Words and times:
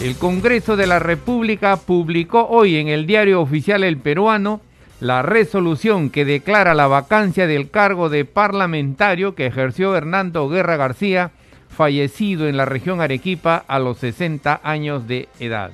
El 0.00 0.16
Congreso 0.16 0.76
de 0.76 0.86
la 0.86 0.98
República 0.98 1.76
publicó 1.76 2.46
hoy 2.48 2.76
en 2.76 2.88
el 2.88 3.06
diario 3.06 3.40
oficial 3.40 3.82
El 3.82 3.96
Peruano 3.96 4.60
la 5.00 5.22
resolución 5.22 6.10
que 6.10 6.26
declara 6.26 6.74
la 6.74 6.86
vacancia 6.86 7.46
del 7.46 7.70
cargo 7.70 8.10
de 8.10 8.26
parlamentario 8.26 9.34
que 9.34 9.46
ejerció 9.46 9.96
Hernando 9.96 10.50
Guerra 10.50 10.76
García, 10.76 11.30
fallecido 11.68 12.46
en 12.46 12.58
la 12.58 12.66
región 12.66 13.00
Arequipa 13.00 13.64
a 13.66 13.78
los 13.78 13.96
60 13.98 14.60
años 14.62 15.08
de 15.08 15.28
edad. 15.40 15.70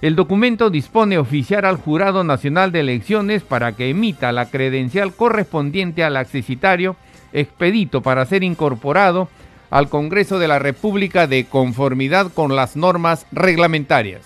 El 0.00 0.16
documento 0.16 0.68
dispone 0.68 1.16
oficiar 1.16 1.64
al 1.64 1.76
Jurado 1.76 2.24
Nacional 2.24 2.72
de 2.72 2.80
Elecciones 2.80 3.44
para 3.44 3.72
que 3.76 3.90
emita 3.90 4.32
la 4.32 4.50
credencial 4.50 5.14
correspondiente 5.14 6.02
al 6.02 6.16
accesitario 6.16 6.96
expedito 7.32 8.02
para 8.02 8.26
ser 8.26 8.42
incorporado 8.42 9.28
al 9.72 9.88
Congreso 9.88 10.38
de 10.38 10.48
la 10.48 10.58
República 10.58 11.26
de 11.26 11.46
conformidad 11.46 12.30
con 12.30 12.54
las 12.54 12.76
normas 12.76 13.26
reglamentarias. 13.32 14.20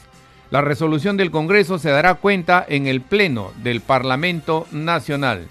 La 0.50 0.60
resolución 0.60 1.16
del 1.16 1.30
Congreso 1.30 1.79
se 1.79 1.90
dará 1.90 2.15
cuenta 2.15 2.66
en 2.68 2.88
el 2.88 3.01
Pleno 3.01 3.52
del 3.62 3.80
Parlamento 3.80 4.66
Nacional. 4.73 5.46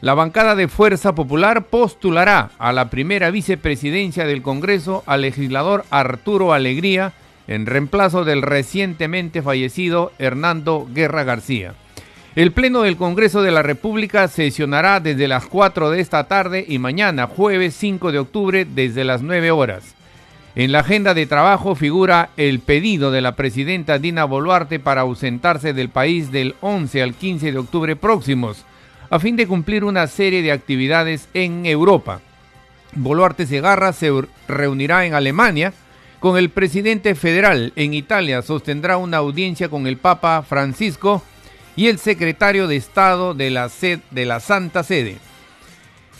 La 0.00 0.14
bancada 0.14 0.56
de 0.56 0.66
Fuerza 0.66 1.14
Popular 1.14 1.66
postulará 1.66 2.50
a 2.58 2.72
la 2.72 2.90
primera 2.90 3.30
vicepresidencia 3.30 4.26
del 4.26 4.42
Congreso 4.42 5.04
al 5.06 5.20
legislador 5.20 5.84
Arturo 5.90 6.52
Alegría, 6.52 7.12
en 7.46 7.66
reemplazo 7.66 8.24
del 8.24 8.42
recientemente 8.42 9.40
fallecido 9.40 10.10
Hernando 10.18 10.88
Guerra 10.92 11.22
García. 11.22 11.74
El 12.38 12.52
Pleno 12.52 12.82
del 12.82 12.96
Congreso 12.96 13.42
de 13.42 13.50
la 13.50 13.64
República 13.64 14.28
sesionará 14.28 15.00
desde 15.00 15.26
las 15.26 15.46
4 15.46 15.90
de 15.90 15.98
esta 15.98 16.28
tarde 16.28 16.64
y 16.68 16.78
mañana, 16.78 17.26
jueves 17.26 17.74
5 17.74 18.12
de 18.12 18.20
octubre, 18.20 18.64
desde 18.64 19.02
las 19.02 19.22
9 19.22 19.50
horas. 19.50 19.96
En 20.54 20.70
la 20.70 20.78
agenda 20.78 21.14
de 21.14 21.26
trabajo 21.26 21.74
figura 21.74 22.30
el 22.36 22.60
pedido 22.60 23.10
de 23.10 23.22
la 23.22 23.34
presidenta 23.34 23.98
Dina 23.98 24.24
Boluarte 24.24 24.78
para 24.78 25.00
ausentarse 25.00 25.72
del 25.72 25.88
país 25.88 26.30
del 26.30 26.54
11 26.60 27.02
al 27.02 27.14
15 27.14 27.50
de 27.50 27.58
octubre 27.58 27.96
próximos, 27.96 28.64
a 29.10 29.18
fin 29.18 29.34
de 29.34 29.48
cumplir 29.48 29.82
una 29.82 30.06
serie 30.06 30.40
de 30.40 30.52
actividades 30.52 31.28
en 31.34 31.66
Europa. 31.66 32.20
Boluarte 32.92 33.46
Segarra 33.46 33.92
se 33.92 34.12
reunirá 34.46 35.04
en 35.06 35.14
Alemania, 35.14 35.72
con 36.20 36.38
el 36.38 36.50
presidente 36.50 37.16
federal 37.16 37.72
en 37.74 37.94
Italia 37.94 38.42
sostendrá 38.42 38.96
una 38.96 39.16
audiencia 39.16 39.68
con 39.68 39.88
el 39.88 39.96
Papa 39.96 40.42
Francisco 40.42 41.24
y 41.78 41.86
el 41.86 42.00
secretario 42.00 42.66
de 42.66 42.74
Estado 42.74 43.34
de 43.34 43.50
la, 43.50 43.70
de 44.10 44.26
la 44.26 44.40
Santa 44.40 44.82
Sede. 44.82 45.18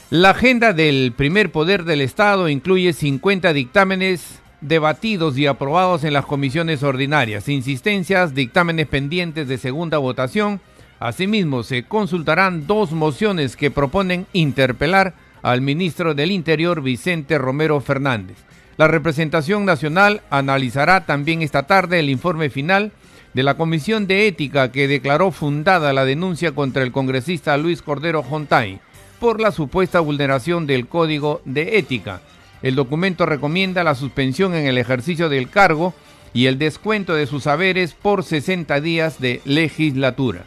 La 0.08 0.30
agenda 0.30 0.72
del 0.72 1.12
primer 1.16 1.50
poder 1.50 1.82
del 1.82 2.00
Estado 2.00 2.48
incluye 2.48 2.92
50 2.92 3.52
dictámenes 3.52 4.38
debatidos 4.60 5.36
y 5.36 5.48
aprobados 5.48 6.04
en 6.04 6.12
las 6.12 6.26
comisiones 6.26 6.84
ordinarias, 6.84 7.48
insistencias, 7.48 8.36
dictámenes 8.36 8.86
pendientes 8.86 9.48
de 9.48 9.58
segunda 9.58 9.98
votación. 9.98 10.60
Asimismo, 11.00 11.64
se 11.64 11.82
consultarán 11.82 12.68
dos 12.68 12.92
mociones 12.92 13.56
que 13.56 13.72
proponen 13.72 14.28
interpelar 14.32 15.14
al 15.42 15.60
ministro 15.60 16.14
del 16.14 16.30
Interior 16.30 16.82
Vicente 16.82 17.36
Romero 17.36 17.80
Fernández. 17.80 18.36
La 18.76 18.86
representación 18.86 19.64
nacional 19.64 20.22
analizará 20.30 21.04
también 21.04 21.42
esta 21.42 21.64
tarde 21.64 21.98
el 21.98 22.10
informe 22.10 22.48
final 22.48 22.92
de 23.34 23.42
la 23.42 23.54
Comisión 23.54 24.06
de 24.06 24.26
Ética 24.26 24.72
que 24.72 24.88
declaró 24.88 25.30
fundada 25.30 25.92
la 25.92 26.04
denuncia 26.04 26.52
contra 26.52 26.82
el 26.82 26.92
congresista 26.92 27.56
Luis 27.56 27.82
Cordero 27.82 28.22
Jontay 28.22 28.80
por 29.20 29.40
la 29.40 29.52
supuesta 29.52 30.00
vulneración 30.00 30.66
del 30.66 30.86
Código 30.86 31.40
de 31.44 31.78
Ética. 31.78 32.20
El 32.62 32.74
documento 32.74 33.26
recomienda 33.26 33.84
la 33.84 33.94
suspensión 33.94 34.54
en 34.54 34.66
el 34.66 34.78
ejercicio 34.78 35.28
del 35.28 35.48
cargo 35.50 35.94
y 36.32 36.46
el 36.46 36.58
descuento 36.58 37.14
de 37.14 37.26
sus 37.26 37.46
haberes 37.46 37.94
por 37.94 38.24
60 38.24 38.80
días 38.80 39.20
de 39.20 39.40
legislatura. 39.44 40.44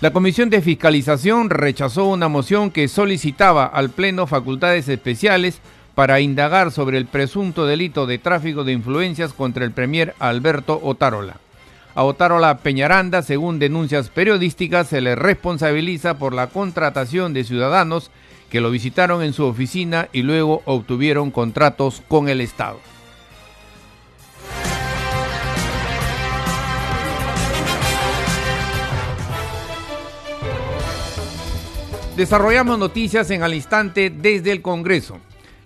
La 0.00 0.12
Comisión 0.12 0.50
de 0.50 0.60
Fiscalización 0.60 1.48
rechazó 1.48 2.06
una 2.06 2.28
moción 2.28 2.72
que 2.72 2.88
solicitaba 2.88 3.66
al 3.66 3.90
Pleno 3.90 4.26
facultades 4.26 4.88
especiales 4.88 5.60
para 5.94 6.20
indagar 6.20 6.72
sobre 6.72 6.98
el 6.98 7.06
presunto 7.06 7.66
delito 7.66 8.06
de 8.06 8.18
tráfico 8.18 8.64
de 8.64 8.72
influencias 8.72 9.32
contra 9.32 9.64
el 9.64 9.70
premier 9.70 10.14
Alberto 10.18 10.80
Otárola. 10.82 11.36
A 11.94 12.04
Otárola 12.04 12.58
Peñaranda, 12.58 13.20
según 13.22 13.58
denuncias 13.58 14.08
periodísticas, 14.08 14.88
se 14.88 15.02
le 15.02 15.14
responsabiliza 15.14 16.18
por 16.18 16.32
la 16.32 16.46
contratación 16.46 17.34
de 17.34 17.44
ciudadanos 17.44 18.10
que 18.48 18.62
lo 18.62 18.70
visitaron 18.70 19.22
en 19.22 19.34
su 19.34 19.44
oficina 19.44 20.08
y 20.12 20.22
luego 20.22 20.62
obtuvieron 20.64 21.30
contratos 21.30 22.02
con 22.08 22.28
el 22.28 22.40
Estado. 22.40 22.78
Desarrollamos 32.16 32.78
noticias 32.78 33.30
en 33.30 33.42
al 33.42 33.54
instante 33.54 34.10
desde 34.10 34.52
el 34.52 34.60
Congreso. 34.60 35.18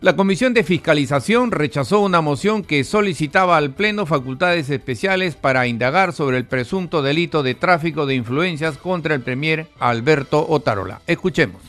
La 0.06 0.14
Comisión 0.14 0.54
de 0.54 0.62
Fiscalización 0.62 1.50
rechazó 1.50 1.98
una 1.98 2.20
moción 2.20 2.62
que 2.62 2.84
solicitaba 2.84 3.56
al 3.56 3.72
Pleno 3.72 4.06
facultades 4.06 4.70
especiales 4.70 5.34
para 5.34 5.66
indagar 5.66 6.12
sobre 6.12 6.36
el 6.36 6.44
presunto 6.44 7.02
delito 7.02 7.42
de 7.42 7.56
tráfico 7.56 8.06
de 8.06 8.14
influencias 8.14 8.78
contra 8.78 9.16
el 9.16 9.22
Premier 9.22 9.66
Alberto 9.80 10.46
Otarola. 10.48 11.00
Escuchemos. 11.08 11.60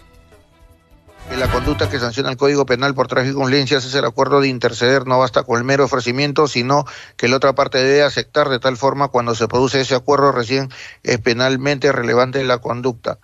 La 1.35 1.49
conducta 1.49 1.89
que 1.89 1.97
sanciona 1.97 2.29
el 2.29 2.37
Código 2.37 2.67
Penal 2.67 2.93
por 2.93 3.07
tráfico 3.07 3.39
de 3.39 3.45
influencias 3.45 3.85
es 3.85 3.95
el 3.95 4.05
acuerdo 4.05 4.39
de 4.39 4.49
interceder, 4.49 5.07
no 5.07 5.17
basta 5.17 5.41
con 5.41 5.57
el 5.57 5.63
mero 5.63 5.85
ofrecimiento, 5.85 6.47
sino 6.47 6.85
que 7.15 7.27
la 7.27 7.37
otra 7.37 7.55
parte 7.55 7.79
debe 7.79 8.03
aceptar 8.03 8.49
de 8.49 8.59
tal 8.59 8.77
forma 8.77 9.07
cuando 9.07 9.33
se 9.33 9.47
produce 9.47 9.81
ese 9.81 9.95
acuerdo 9.95 10.31
recién 10.31 10.69
es 11.01 11.17
penalmente 11.17 11.91
relevante 11.91 12.43
la 12.43 12.59
conducta. 12.59 13.17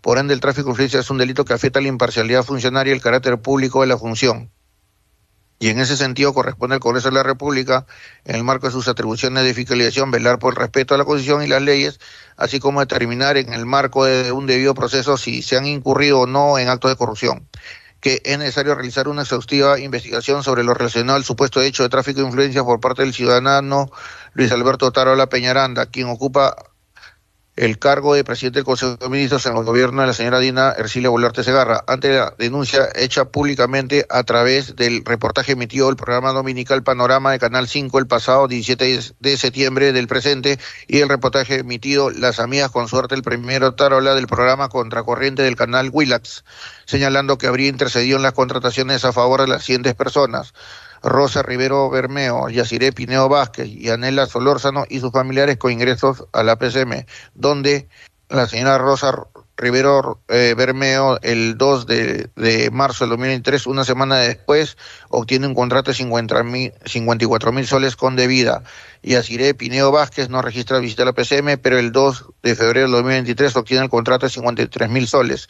Por 0.00 0.18
ende, 0.18 0.32
el 0.32 0.38
tráfico 0.38 0.66
de 0.66 0.70
influencia 0.74 1.00
es 1.00 1.10
un 1.10 1.18
delito 1.18 1.44
que 1.44 1.54
afecta 1.54 1.80
a 1.80 1.82
la 1.82 1.88
imparcialidad 1.88 2.44
funcionaria 2.44 2.92
y 2.92 2.94
el 2.94 3.02
carácter 3.02 3.36
público 3.40 3.80
de 3.80 3.88
la 3.88 3.98
función. 3.98 4.48
Y 5.62 5.68
en 5.68 5.78
ese 5.78 5.98
sentido 5.98 6.32
corresponde 6.32 6.74
al 6.74 6.80
Congreso 6.80 7.08
de 7.10 7.14
la 7.14 7.22
República, 7.22 7.84
en 8.24 8.34
el 8.34 8.44
marco 8.44 8.66
de 8.66 8.72
sus 8.72 8.88
atribuciones 8.88 9.44
de 9.44 9.52
fiscalización, 9.52 10.10
velar 10.10 10.38
por 10.38 10.54
el 10.54 10.56
respeto 10.56 10.94
a 10.94 10.98
la 10.98 11.04
Constitución 11.04 11.42
y 11.42 11.48
las 11.48 11.60
leyes, 11.60 12.00
así 12.38 12.58
como 12.58 12.80
determinar 12.80 13.36
en 13.36 13.52
el 13.52 13.66
marco 13.66 14.06
de 14.06 14.32
un 14.32 14.46
debido 14.46 14.72
proceso 14.72 15.18
si 15.18 15.42
se 15.42 15.58
han 15.58 15.66
incurrido 15.66 16.20
o 16.20 16.26
no 16.26 16.58
en 16.58 16.68
actos 16.68 16.90
de 16.90 16.96
corrupción 16.96 17.46
que 18.00 18.22
es 18.24 18.38
necesario 18.38 18.74
realizar 18.74 19.08
una 19.08 19.22
exhaustiva 19.22 19.78
investigación 19.78 20.42
sobre 20.42 20.64
lo 20.64 20.72
relacionado 20.72 21.16
al 21.16 21.24
supuesto 21.24 21.60
hecho 21.60 21.82
de 21.82 21.90
tráfico 21.90 22.20
de 22.20 22.26
influencia 22.26 22.64
por 22.64 22.80
parte 22.80 23.02
del 23.02 23.12
ciudadano 23.12 23.90
Luis 24.32 24.50
Alberto 24.52 24.90
Tarola 24.90 25.28
Peñaranda, 25.28 25.86
quien 25.86 26.08
ocupa 26.08 26.56
el 27.56 27.78
cargo 27.78 28.14
de 28.14 28.24
presidente 28.24 28.60
del 28.60 28.64
Consejo 28.64 28.96
de 28.96 29.08
Ministros 29.08 29.44
en 29.46 29.56
el 29.56 29.64
gobierno 29.64 30.00
de 30.00 30.06
la 30.06 30.12
señora 30.14 30.38
Dina 30.38 30.72
Ercilia 30.72 31.10
Boluarte 31.10 31.44
Segarra, 31.44 31.84
ante 31.86 32.08
la 32.14 32.34
denuncia 32.38 32.88
hecha 32.94 33.26
públicamente 33.26 34.06
a 34.08 34.22
través 34.22 34.76
del 34.76 35.04
reportaje 35.04 35.52
emitido 35.52 35.88
del 35.88 35.96
programa 35.96 36.32
dominical 36.32 36.82
Panorama 36.82 37.32
de 37.32 37.38
Canal 37.38 37.68
5 37.68 37.98
el 37.98 38.06
pasado 38.06 38.48
17 38.48 39.00
de 39.18 39.36
septiembre 39.36 39.92
del 39.92 40.06
presente 40.06 40.58
y 40.86 41.00
el 41.00 41.08
reportaje 41.08 41.60
emitido 41.60 42.10
Las 42.10 42.40
Amigas 42.40 42.70
con 42.70 42.88
Suerte 42.88 43.14
el 43.14 43.22
primero 43.22 43.74
tarola 43.74 44.14
del 44.14 44.26
programa 44.26 44.68
Contracorriente 44.68 45.42
del 45.42 45.56
canal 45.56 45.90
Willax, 45.92 46.44
señalando 46.86 47.36
que 47.36 47.46
habría 47.46 47.68
intercedido 47.68 48.16
en 48.16 48.22
las 48.22 48.32
contrataciones 48.32 49.04
a 49.04 49.12
favor 49.12 49.40
de 49.40 49.48
las 49.48 49.64
siguientes 49.64 49.94
personas. 49.94 50.54
Rosa 51.02 51.42
Rivero 51.42 51.88
Bermeo, 51.90 52.48
Yaciré 52.48 52.92
Pineo 52.92 53.28
Vázquez 53.28 53.68
y 53.68 53.90
Anela 53.90 54.26
Solórzano 54.26 54.84
y 54.88 55.00
sus 55.00 55.12
familiares 55.12 55.56
con 55.56 55.72
ingresos 55.72 56.24
a 56.32 56.42
la 56.42 56.56
PCM, 56.56 57.06
donde 57.34 57.88
la 58.28 58.46
señora 58.46 58.78
Rosa 58.78 59.26
Rivero 59.60 60.22
eh, 60.28 60.54
Bermeo 60.56 61.18
el 61.22 61.58
2 61.58 61.86
de, 61.86 62.70
marzo 62.72 63.04
del 63.04 63.10
2023, 63.10 63.66
una 63.66 63.84
semana 63.84 64.16
después, 64.16 64.76
obtiene 65.10 65.46
un 65.46 65.54
contrato 65.54 65.90
de 65.90 65.94
54 65.94 67.52
mil 67.52 67.66
soles 67.66 67.96
con 67.96 68.16
debida. 68.16 68.62
Y 69.02 69.14
Asiré 69.14 69.54
Pineo 69.54 69.92
Vázquez 69.92 70.30
no 70.30 70.42
registra 70.42 70.78
visita 70.78 71.02
a 71.02 71.06
la 71.06 71.12
PCM, 71.12 71.58
pero 71.62 71.78
el 71.78 71.92
2 71.92 72.24
de 72.42 72.56
febrero 72.56 72.86
del 72.86 72.92
2023 72.92 73.56
obtiene 73.56 73.84
el 73.84 73.90
contrato 73.90 74.26
de 74.26 74.30
53 74.30 74.88
mil 74.88 75.06
soles 75.06 75.48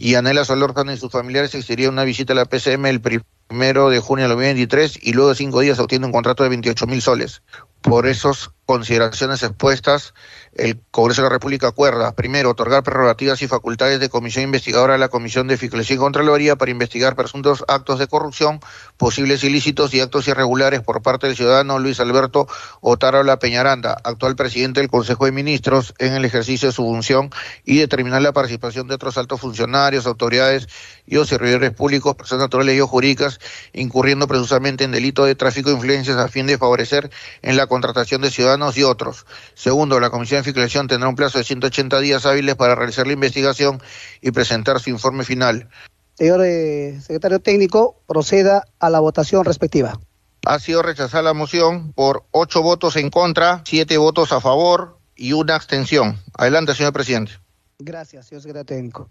y 0.00 0.14
Anela 0.14 0.46
Solórzano 0.46 0.92
y 0.92 0.96
sus 0.96 1.12
familiares 1.12 1.54
exigirían 1.54 1.92
una 1.92 2.04
visita 2.04 2.32
a 2.32 2.36
la 2.36 2.46
PCM 2.46 2.86
el 2.86 3.02
primero 3.02 3.90
de 3.90 4.00
junio 4.00 4.24
de 4.24 4.30
2023 4.30 4.98
y 5.02 5.12
luego 5.12 5.28
de 5.28 5.36
cinco 5.36 5.60
días 5.60 5.78
obtiene 5.78 6.06
un 6.06 6.12
contrato 6.12 6.42
de 6.42 6.48
28 6.48 6.86
mil 6.86 7.02
soles. 7.02 7.42
Por 7.82 8.06
esas 8.06 8.50
consideraciones 8.70 9.42
expuestas, 9.42 10.14
el 10.54 10.80
Congreso 10.92 11.22
de 11.22 11.26
la 11.26 11.32
República 11.32 11.66
acuerda, 11.66 12.12
primero, 12.12 12.50
otorgar 12.50 12.84
prerrogativas 12.84 13.42
y 13.42 13.48
facultades 13.48 13.98
de 13.98 14.08
comisión 14.08 14.44
investigadora 14.44 14.94
a 14.94 14.98
la 14.98 15.08
Comisión 15.08 15.48
de 15.48 15.56
Fiscalización 15.56 15.96
y 15.96 15.98
Contraloría 15.98 16.54
para 16.54 16.70
investigar 16.70 17.16
presuntos 17.16 17.64
actos 17.66 17.98
de 17.98 18.06
corrupción, 18.06 18.60
posibles 18.96 19.42
ilícitos 19.42 19.92
y 19.92 20.00
actos 20.00 20.28
irregulares 20.28 20.82
por 20.82 21.02
parte 21.02 21.26
del 21.26 21.34
ciudadano 21.34 21.80
Luis 21.80 21.98
Alberto 21.98 22.46
Otárola 22.80 23.40
Peñaranda, 23.40 23.96
actual 24.04 24.36
presidente 24.36 24.78
del 24.78 24.88
Consejo 24.88 25.24
de 25.24 25.32
Ministros, 25.32 25.92
en 25.98 26.12
el 26.12 26.24
ejercicio 26.24 26.68
de 26.68 26.72
su 26.72 26.84
función 26.84 27.30
y 27.64 27.78
determinar 27.78 28.22
la 28.22 28.32
participación 28.32 28.86
de 28.86 28.94
otros 28.94 29.18
altos 29.18 29.40
funcionarios, 29.40 30.06
autoridades 30.06 30.68
y 31.06 31.16
o 31.16 31.24
servidores 31.24 31.72
públicos, 31.72 32.14
personas 32.14 32.44
naturales 32.44 32.76
y 32.76 32.80
o 32.80 32.86
jurídicas, 32.86 33.40
incurriendo 33.72 34.28
presusamente 34.28 34.84
en 34.84 34.92
delito 34.92 35.24
de 35.24 35.34
tráfico 35.34 35.70
de 35.70 35.74
influencias 35.74 36.18
a 36.18 36.28
fin 36.28 36.46
de 36.46 36.56
favorecer 36.56 37.10
en 37.42 37.56
la 37.56 37.66
contratación 37.66 38.22
de 38.22 38.30
ciudadanos 38.30 38.59
y 38.76 38.82
otros. 38.82 39.26
Segundo, 39.54 39.98
la 40.00 40.10
Comisión 40.10 40.40
de 40.40 40.44
Fiscalización 40.44 40.86
tendrá 40.86 41.08
un 41.08 41.16
plazo 41.16 41.38
de 41.38 41.44
180 41.44 42.00
días 42.00 42.26
hábiles 42.26 42.54
para 42.54 42.74
realizar 42.74 43.06
la 43.06 43.14
investigación 43.14 43.82
y 44.20 44.30
presentar 44.30 44.80
su 44.80 44.90
informe 44.90 45.24
final. 45.24 45.68
Señor 46.14 46.42
eh, 46.44 47.00
secretario 47.00 47.40
técnico, 47.40 48.02
proceda 48.06 48.64
a 48.78 48.90
la 48.90 49.00
votación 49.00 49.44
respectiva. 49.44 49.98
Ha 50.46 50.58
sido 50.58 50.82
rechazada 50.82 51.22
la 51.22 51.34
moción 51.34 51.92
por 51.92 52.24
ocho 52.30 52.62
votos 52.62 52.96
en 52.96 53.10
contra, 53.10 53.62
siete 53.64 53.96
votos 53.98 54.32
a 54.32 54.40
favor 54.40 54.98
y 55.16 55.32
una 55.32 55.54
abstención. 55.54 56.18
Adelante, 56.36 56.74
señor 56.74 56.92
presidente. 56.92 57.32
Gracias, 57.78 58.26
señor 58.26 58.42
secretario 58.42 58.66
técnico. 58.66 59.10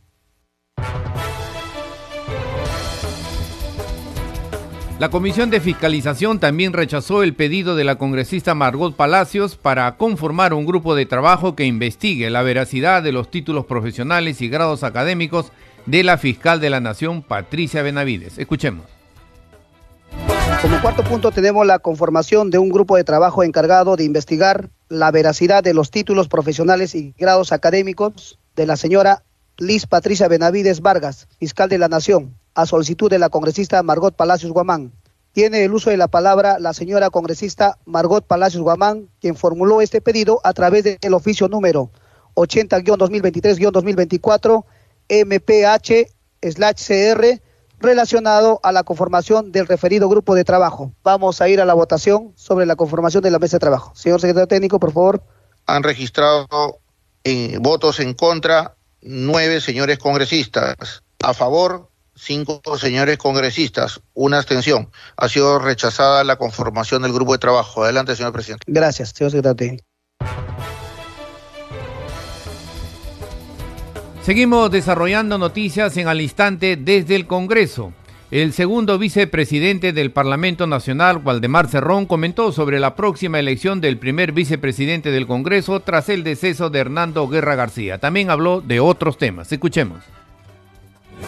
La 5.00 5.08
Comisión 5.08 5.50
de 5.50 5.62
Fiscalización 5.62 6.40
también 6.40 6.74
rechazó 6.74 7.24
el 7.24 7.34
pedido 7.34 7.78
de 7.78 7.86
la 7.86 7.96
congresista 7.96 8.54
Margot 8.54 8.98
Palacios 8.98 9.56
para 9.56 9.96
conformar 9.96 10.54
un 10.54 10.66
grupo 10.66 10.94
de 10.94 11.06
trabajo 11.06 11.56
que 11.56 11.64
investigue 11.64 12.30
la 12.30 12.44
veracidad 12.44 13.02
de 13.02 13.14
los 13.14 13.32
títulos 13.32 13.66
profesionales 13.66 14.42
y 14.42 14.50
grados 14.50 14.84
académicos 14.84 15.54
de 15.86 16.04
la 16.04 16.18
fiscal 16.18 16.60
de 16.60 16.70
la 16.70 16.82
Nación, 16.82 17.22
Patricia 17.22 17.82
Benavides. 17.82 18.38
Escuchemos. 18.38 18.84
Como 20.62 20.82
cuarto 20.82 21.04
punto 21.04 21.32
tenemos 21.32 21.66
la 21.66 21.80
conformación 21.80 22.50
de 22.50 22.58
un 22.58 22.68
grupo 22.68 22.98
de 22.98 23.06
trabajo 23.06 23.44
encargado 23.44 23.96
de 23.96 24.04
investigar 24.04 24.70
la 24.90 25.12
veracidad 25.12 25.64
de 25.64 25.74
los 25.74 25.92
títulos 25.92 26.28
profesionales 26.28 26.94
y 26.94 27.14
grados 27.18 27.54
académicos 27.54 28.38
de 28.58 28.66
la 28.66 28.76
señora 28.76 29.24
Liz 29.60 29.86
Patricia 29.88 30.30
Benavides 30.30 30.82
Vargas, 30.82 31.28
fiscal 31.38 31.68
de 31.68 31.78
la 31.78 31.90
Nación, 31.90 32.34
a 32.56 32.66
solicitud 32.66 33.10
de 33.10 33.20
la 33.20 33.28
congresista 33.28 33.84
Margot 33.84 34.16
Palacios 34.16 34.54
Guamán. 34.54 34.94
Tiene 35.34 35.66
el 35.66 35.74
uso 35.74 35.90
de 35.90 35.98
la 35.98 36.08
palabra 36.08 36.60
la 36.60 36.74
señora 36.74 37.10
congresista 37.10 37.78
Margot 37.86 38.26
Palacios 38.26 38.64
Guamán, 38.64 39.10
quien 39.20 39.36
formuló 39.36 39.82
este 39.82 40.00
pedido 40.00 40.40
a 40.46 40.54
través 40.54 40.86
del 40.86 41.14
oficio 41.14 41.50
número 41.50 41.92
80-2023-2024 42.36 44.64
MPH-CR 45.10 47.42
relacionado 47.80 48.62
a 48.64 48.72
la 48.72 48.84
conformación 48.84 49.52
del 49.52 49.68
referido 49.68 50.08
grupo 50.08 50.36
de 50.36 50.46
trabajo. 50.46 50.94
Vamos 51.04 51.42
a 51.42 51.50
ir 51.50 51.60
a 51.60 51.66
la 51.66 51.74
votación 51.74 52.32
sobre 52.36 52.66
la 52.66 52.78
conformación 52.78 53.24
de 53.24 53.32
la 53.32 53.40
mesa 53.40 53.58
de 53.58 53.62
trabajo. 53.62 53.94
Señor 53.94 54.22
secretario 54.22 54.48
técnico, 54.48 54.80
por 54.80 54.94
favor. 54.94 55.22
Han 55.66 55.84
registrado 55.84 56.80
eh, 57.26 57.58
votos 57.60 58.00
en 58.00 58.14
contra 58.14 58.78
nueve 59.02 59.62
señores 59.62 59.98
congresistas. 59.98 61.04
A 61.22 61.34
favor, 61.34 61.90
cinco 62.16 62.62
señores 62.78 63.18
congresistas, 63.18 64.02
una 64.14 64.38
abstención. 64.38 64.90
Ha 65.18 65.30
sido 65.30 65.60
rechazada 65.60 66.24
la 66.24 66.38
conformación 66.38 67.02
del 67.02 67.14
grupo 67.14 67.34
de 67.34 67.40
trabajo. 67.40 67.84
Adelante, 67.84 68.16
señor 68.16 68.34
presidente. 68.34 68.64
Gracias, 68.68 69.10
señor 69.16 69.32
secretario. 69.32 69.80
Seguimos 74.22 74.70
desarrollando 74.70 75.38
noticias 75.38 75.98
en 75.98 76.08
al 76.08 76.22
instante 76.22 76.76
desde 76.78 77.16
el 77.16 77.26
Congreso. 77.26 77.94
El 78.32 78.54
segundo 78.54 79.00
vicepresidente 79.00 79.92
del 79.92 80.12
Parlamento 80.12 80.68
Nacional, 80.68 81.20
Waldemar 81.24 81.68
Cerrón, 81.68 82.06
comentó 82.06 82.52
sobre 82.52 82.80
la 82.80 82.94
próxima 82.94 83.40
elección 83.40 83.82
del 83.82 83.98
primer 83.98 84.34
vicepresidente 84.34 85.10
del 85.10 85.26
Congreso 85.26 85.80
tras 85.80 86.10
el 86.10 86.24
deceso 86.24 86.70
de 86.70 86.78
Hernando 86.78 87.28
Guerra 87.28 87.56
García. 87.56 87.98
También 87.98 88.30
habló 88.30 88.62
de 88.62 88.80
otros 88.80 89.18
temas. 89.18 89.52
Escuchemos. 89.52 90.04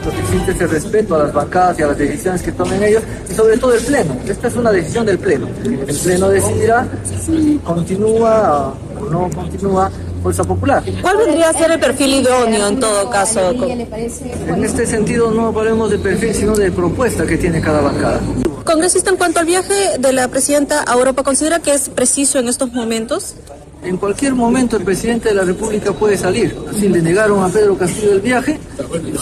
Lo 0.06 0.12
que 0.12 0.20
existe 0.20 0.52
es 0.52 0.62
el 0.62 0.70
respeto 0.70 1.16
a 1.16 1.24
las 1.24 1.34
bancadas 1.34 1.80
y 1.80 1.82
a 1.82 1.88
las 1.88 1.98
decisiones 1.98 2.44
que 2.44 2.52
tomen 2.52 2.84
ellos 2.84 3.02
y 3.28 3.34
sobre 3.34 3.58
todo 3.58 3.74
el 3.74 3.84
Pleno. 3.84 4.16
Esta 4.28 4.48
es 4.48 4.56
una 4.56 4.72
decisión 4.72 5.04
del 5.08 5.18
Pleno. 5.18 5.48
El 5.66 5.98
Pleno 5.98 6.30
decidirá 6.30 6.88
si 7.04 7.60
continúa 7.64 8.76
o 9.00 9.10
no 9.10 9.28
continúa 9.34 9.92
Fuerza 10.22 10.44
Popular. 10.44 10.84
¿Cuál 11.02 11.18
vendría 11.18 11.50
a 11.50 11.54
ser 11.54 11.72
el 11.72 11.80
perfil 11.80 12.16
idóneo 12.16 12.68
en 12.68 12.80
todo 12.80 13.10
caso? 13.10 13.52
En 13.52 14.64
este 14.64 14.86
sentido 14.86 15.32
no 15.32 15.48
hablemos 15.48 15.90
de 15.90 15.98
perfil, 15.98 16.34
sino 16.34 16.56
de 16.56 16.72
propuesta 16.72 17.26
que 17.26 17.38
tiene 17.38 17.62
cada 17.62 17.82
bancada. 17.82 18.20
Congresista, 18.64 19.10
en 19.10 19.18
cuanto 19.18 19.40
al 19.40 19.46
viaje 19.46 19.98
de 20.00 20.14
la 20.14 20.28
presidenta 20.28 20.84
a 20.88 20.94
Europa, 20.94 21.24
¿considera 21.24 21.60
que 21.60 21.74
es 21.74 21.90
preciso 21.90 22.40
en 22.40 22.48
estos 22.48 22.72
momentos? 22.72 23.36
En 23.84 23.98
cualquier 23.98 24.36
momento 24.36 24.78
el 24.78 24.84
presidente 24.84 25.30
de 25.30 25.36
la 25.36 25.44
República 25.44 25.92
puede 25.92 26.16
salir. 26.16 26.56
Así 26.70 26.88
le 26.88 27.02
negaron 27.02 27.44
a 27.44 27.50
Pedro 27.50 27.76
Castillo 27.76 28.14
el 28.14 28.22
viaje. 28.22 28.60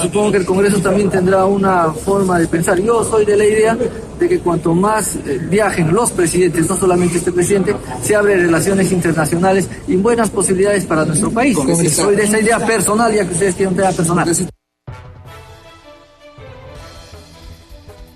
Supongo 0.02 0.32
que 0.32 0.38
el 0.38 0.46
Congreso 0.46 0.80
también 0.80 1.10
tendrá 1.10 1.46
una 1.46 1.94
forma 1.94 2.38
de 2.40 2.48
pensar. 2.48 2.78
Yo 2.80 3.04
soy 3.06 3.26
de 3.26 3.38
la 3.38 3.46
idea 3.46 3.78
de 4.20 4.28
que 4.28 4.40
cuanto 4.40 4.76
más 4.76 5.16
eh, 5.16 5.40
viajen 5.50 5.94
los 5.94 6.12
presidentes, 6.12 6.70
no 6.70 6.76
solamente 6.76 7.20
este 7.20 7.32
presidente, 7.32 7.74
se 8.02 8.16
abren 8.16 8.42
relaciones 8.42 8.92
internacionales 8.92 9.70
y 9.88 9.96
buenas 9.96 10.30
posibilidades 10.30 10.86
para 10.86 11.06
nuestro 11.06 11.32
país. 11.32 11.58
Soy 11.92 12.18
de 12.18 12.24
esa 12.24 12.40
idea 12.40 12.60
personal, 12.60 13.14
ya 13.14 13.26
que 13.26 13.34
ustedes 13.34 13.56
tienen 13.56 13.76
una 13.76 13.84
idea 13.84 13.96
personal. 13.96 14.36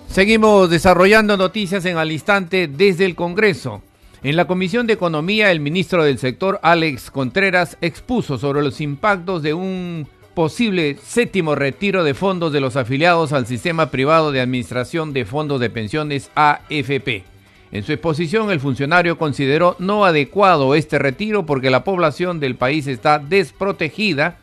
Seguimos 0.10 0.69
desarrollando 0.69 1.38
noticias 1.38 1.86
en 1.86 1.98
al 1.98 2.12
instante 2.12 2.68
desde 2.68 3.06
el 3.06 3.16
Congreso. 3.16 3.81
En 4.23 4.37
la 4.37 4.47
Comisión 4.47 4.87
de 4.87 4.93
Economía, 4.93 5.51
el 5.51 5.59
ministro 5.59 6.05
del 6.05 6.17
sector, 6.17 6.57
Alex 6.63 7.11
Contreras, 7.11 7.77
expuso 7.81 8.37
sobre 8.37 8.61
los 8.61 8.79
impactos 8.79 9.43
de 9.43 9.53
un 9.53 10.07
posible 10.33 10.95
séptimo 11.03 11.55
retiro 11.55 12.05
de 12.05 12.13
fondos 12.13 12.53
de 12.53 12.61
los 12.61 12.77
afiliados 12.77 13.33
al 13.33 13.47
sistema 13.47 13.91
privado 13.91 14.31
de 14.31 14.39
administración 14.39 15.11
de 15.11 15.25
fondos 15.25 15.59
de 15.59 15.69
pensiones 15.69 16.31
AFP. 16.35 17.25
En 17.73 17.83
su 17.83 17.91
exposición, 17.91 18.49
el 18.49 18.61
funcionario 18.61 19.17
consideró 19.17 19.75
no 19.79 20.05
adecuado 20.05 20.73
este 20.73 20.99
retiro 20.99 21.45
porque 21.45 21.69
la 21.69 21.83
población 21.83 22.39
del 22.39 22.56
país 22.56 22.87
está 22.87 23.19
desprotegida 23.19 24.37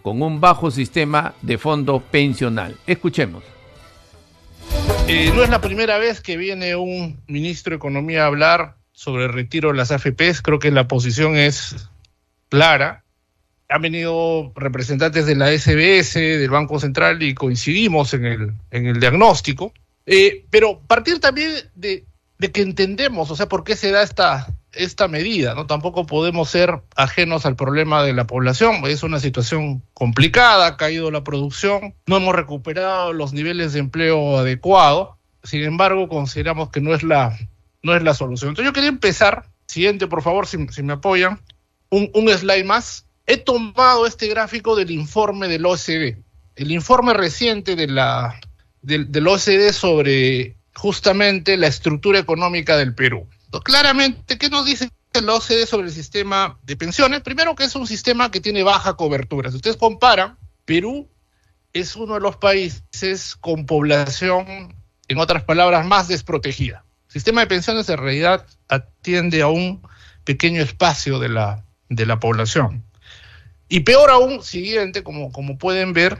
con 0.00 0.22
un 0.22 0.40
bajo 0.40 0.70
sistema 0.70 1.34
de 1.42 1.58
fondo 1.58 2.00
pensional. 2.00 2.74
Escuchemos. 2.86 3.44
Eh, 5.08 5.30
no 5.34 5.42
es 5.42 5.50
la 5.50 5.60
primera 5.60 5.98
vez 5.98 6.22
que 6.22 6.38
viene 6.38 6.74
un 6.74 7.20
ministro 7.26 7.72
de 7.72 7.76
Economía 7.76 8.24
a 8.24 8.28
hablar 8.28 8.76
sobre 8.96 9.26
el 9.26 9.32
retiro 9.34 9.68
de 9.68 9.76
las 9.76 9.92
AFPs, 9.92 10.40
creo 10.40 10.58
que 10.58 10.70
la 10.70 10.88
posición 10.88 11.36
es 11.36 11.90
clara. 12.48 13.04
Han 13.68 13.82
venido 13.82 14.52
representantes 14.56 15.26
de 15.26 15.36
la 15.36 15.52
SBS, 15.52 16.14
del 16.14 16.48
Banco 16.48 16.80
Central 16.80 17.22
y 17.22 17.34
coincidimos 17.34 18.14
en 18.14 18.24
el, 18.24 18.54
en 18.70 18.86
el 18.86 18.98
diagnóstico. 18.98 19.74
Eh, 20.06 20.46
pero 20.48 20.80
partir 20.80 21.20
también 21.20 21.52
de, 21.74 22.06
de, 22.38 22.52
que 22.52 22.62
entendemos, 22.62 23.30
o 23.30 23.36
sea, 23.36 23.50
por 23.50 23.64
qué 23.64 23.76
se 23.76 23.90
da 23.90 24.02
esta, 24.02 24.46
esta 24.72 25.08
medida, 25.08 25.54
¿no? 25.54 25.66
Tampoco 25.66 26.06
podemos 26.06 26.48
ser 26.48 26.80
ajenos 26.96 27.44
al 27.44 27.54
problema 27.54 28.02
de 28.02 28.14
la 28.14 28.26
población. 28.26 28.76
Es 28.86 29.02
una 29.02 29.20
situación 29.20 29.82
complicada, 29.92 30.68
ha 30.68 30.76
caído 30.78 31.10
la 31.10 31.22
producción, 31.22 31.94
no 32.06 32.16
hemos 32.16 32.34
recuperado 32.34 33.12
los 33.12 33.34
niveles 33.34 33.74
de 33.74 33.80
empleo 33.80 34.38
adecuados. 34.38 35.18
Sin 35.42 35.64
embargo, 35.64 36.08
consideramos 36.08 36.70
que 36.70 36.80
no 36.80 36.94
es 36.94 37.02
la 37.02 37.36
no 37.82 37.94
es 37.94 38.02
la 38.02 38.14
solución. 38.14 38.50
Entonces 38.50 38.68
yo 38.68 38.72
quería 38.72 38.88
empezar, 38.88 39.48
siguiente 39.66 40.06
por 40.06 40.22
favor, 40.22 40.46
si, 40.46 40.58
me 40.82 40.92
apoyan, 40.92 41.40
un, 41.90 42.28
slide 42.28 42.64
más. 42.64 43.06
He 43.26 43.36
tomado 43.38 44.06
este 44.06 44.28
gráfico 44.28 44.76
del 44.76 44.90
informe 44.90 45.48
del 45.48 45.66
OCDE, 45.66 46.22
el 46.56 46.70
informe 46.70 47.12
reciente 47.14 47.74
de 47.76 47.88
la, 47.88 48.38
del, 48.82 49.10
del 49.10 49.26
OCDE 49.26 49.72
sobre 49.72 50.56
justamente 50.74 51.56
la 51.56 51.66
estructura 51.66 52.18
económica 52.18 52.76
del 52.76 52.94
Perú. 52.94 53.28
Claramente, 53.64 54.36
¿qué 54.36 54.50
nos 54.50 54.66
dice 54.66 54.90
el 55.14 55.28
OCDE 55.28 55.66
sobre 55.66 55.86
el 55.88 55.92
sistema 55.92 56.58
de 56.62 56.76
pensiones? 56.76 57.22
Primero 57.22 57.54
que 57.54 57.64
es 57.64 57.74
un 57.74 57.86
sistema 57.86 58.30
que 58.30 58.40
tiene 58.40 58.62
baja 58.62 58.94
cobertura. 58.94 59.50
Si 59.50 59.56
ustedes 59.56 59.76
comparan, 59.76 60.38
Perú 60.64 61.08
es 61.72 61.96
uno 61.96 62.14
de 62.14 62.20
los 62.20 62.36
países 62.36 63.36
con 63.40 63.66
población, 63.66 64.74
en 65.08 65.18
otras 65.18 65.44
palabras, 65.44 65.86
más 65.86 66.08
desprotegida 66.08 66.85
sistema 67.16 67.40
de 67.40 67.46
pensiones 67.46 67.88
en 67.88 67.96
realidad 67.96 68.46
atiende 68.68 69.40
a 69.40 69.48
un 69.48 69.80
pequeño 70.24 70.60
espacio 70.60 71.18
de 71.18 71.30
la, 71.30 71.64
de 71.88 72.04
la 72.04 72.20
población. 72.20 72.84
Y 73.70 73.80
peor 73.80 74.10
aún, 74.10 74.42
siguiente, 74.42 75.02
como, 75.02 75.32
como 75.32 75.56
pueden 75.56 75.94
ver, 75.94 76.18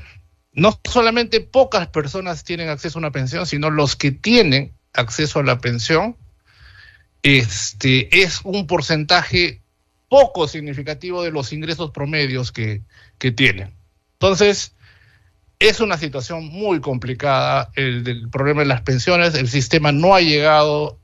no 0.52 0.80
solamente 0.90 1.42
pocas 1.42 1.88
personas 1.88 2.44
tienen 2.44 2.70
acceso 2.70 2.98
a 2.98 3.00
una 3.00 3.10
pensión, 3.10 3.46
sino 3.46 3.68
los 3.68 3.94
que 3.94 4.10
tienen 4.10 4.72
acceso 4.94 5.40
a 5.40 5.42
la 5.42 5.58
pensión, 5.58 6.16
este, 7.22 8.22
es 8.22 8.40
un 8.42 8.66
porcentaje 8.66 9.60
poco 10.08 10.48
significativo 10.48 11.22
de 11.22 11.30
los 11.30 11.52
ingresos 11.52 11.90
promedios 11.90 12.52
que, 12.52 12.80
que 13.18 13.32
tienen. 13.32 13.74
Entonces, 14.14 14.74
es 15.58 15.80
una 15.80 15.96
situación 15.96 16.46
muy 16.48 16.80
complicada 16.80 17.70
el 17.74 18.04
del 18.04 18.28
problema 18.28 18.60
de 18.60 18.68
las 18.68 18.82
pensiones. 18.82 19.34
El 19.34 19.48
sistema 19.48 19.92
no 19.92 20.14
ha 20.14 20.20
llegado 20.20 20.98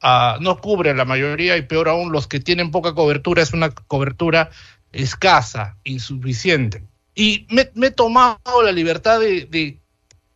a, 0.00 0.38
no 0.40 0.60
cubre 0.60 0.90
a 0.90 0.94
la 0.94 1.04
mayoría 1.04 1.56
y 1.56 1.62
peor 1.62 1.88
aún 1.88 2.12
los 2.12 2.26
que 2.26 2.40
tienen 2.40 2.70
poca 2.70 2.94
cobertura 2.94 3.42
es 3.42 3.52
una 3.52 3.70
cobertura 3.70 4.50
escasa, 4.92 5.76
insuficiente. 5.84 6.82
Y 7.14 7.46
me, 7.50 7.70
he 7.86 7.90
tomado 7.90 8.62
la 8.62 8.72
libertad 8.72 9.20
de, 9.20 9.46
de, 9.46 9.80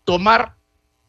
tomar 0.04 0.57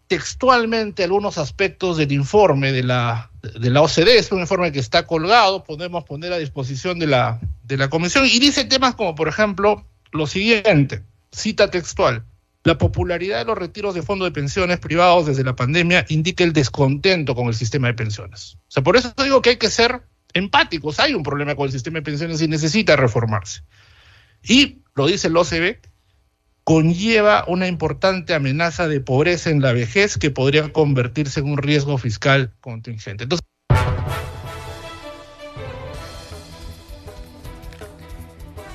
textualmente 0.07 1.03
algunos 1.03 1.37
aspectos 1.37 1.97
del 1.97 2.11
informe 2.11 2.71
de 2.73 2.83
la, 2.83 3.31
de 3.41 3.69
la 3.69 3.81
OCDE, 3.81 4.17
es 4.17 4.31
un 4.31 4.41
informe 4.41 4.71
que 4.71 4.79
está 4.79 5.07
colgado, 5.07 5.63
podemos 5.63 6.03
poner 6.03 6.33
a 6.33 6.37
disposición 6.37 6.99
de 6.99 7.07
la, 7.07 7.39
de 7.63 7.77
la 7.77 7.89
comisión, 7.89 8.25
y 8.25 8.39
dice 8.39 8.65
temas 8.65 8.95
como, 8.95 9.15
por 9.15 9.29
ejemplo, 9.29 9.87
lo 10.11 10.27
siguiente, 10.27 11.03
cita 11.31 11.71
textual. 11.71 12.25
La 12.63 12.77
popularidad 12.77 13.39
de 13.39 13.45
los 13.45 13.57
retiros 13.57 13.95
de 13.95 14.03
fondos 14.03 14.27
de 14.27 14.31
pensiones 14.31 14.79
privados 14.79 15.25
desde 15.25 15.43
la 15.43 15.55
pandemia 15.55 16.05
indica 16.09 16.43
el 16.43 16.53
descontento 16.53 17.33
con 17.33 17.47
el 17.47 17.55
sistema 17.55 17.87
de 17.87 17.95
pensiones. 17.95 18.57
O 18.67 18.71
sea, 18.71 18.83
por 18.83 18.95
eso 18.95 19.13
digo 19.23 19.41
que 19.41 19.51
hay 19.51 19.57
que 19.57 19.69
ser 19.69 20.03
empáticos. 20.33 20.99
Hay 20.99 21.13
un 21.13 21.23
problema 21.23 21.55
con 21.55 21.65
el 21.65 21.71
sistema 21.71 21.99
de 21.99 22.03
pensiones 22.03 22.41
y 22.41 22.47
necesita 22.47 22.95
reformarse. 22.95 23.63
Y, 24.43 24.83
lo 24.95 25.07
dice 25.07 25.27
el 25.27 25.37
OCB, 25.37 25.79
conlleva 26.63 27.45
una 27.47 27.67
importante 27.67 28.33
amenaza 28.33 28.87
de 28.87 29.01
pobreza 29.01 29.49
en 29.49 29.61
la 29.61 29.73
vejez 29.73 30.17
que 30.17 30.29
podría 30.29 30.71
convertirse 30.71 31.39
en 31.39 31.47
un 31.49 31.57
riesgo 31.57 31.97
fiscal 31.97 32.53
contingente. 32.61 33.23
Entonces, 33.23 33.45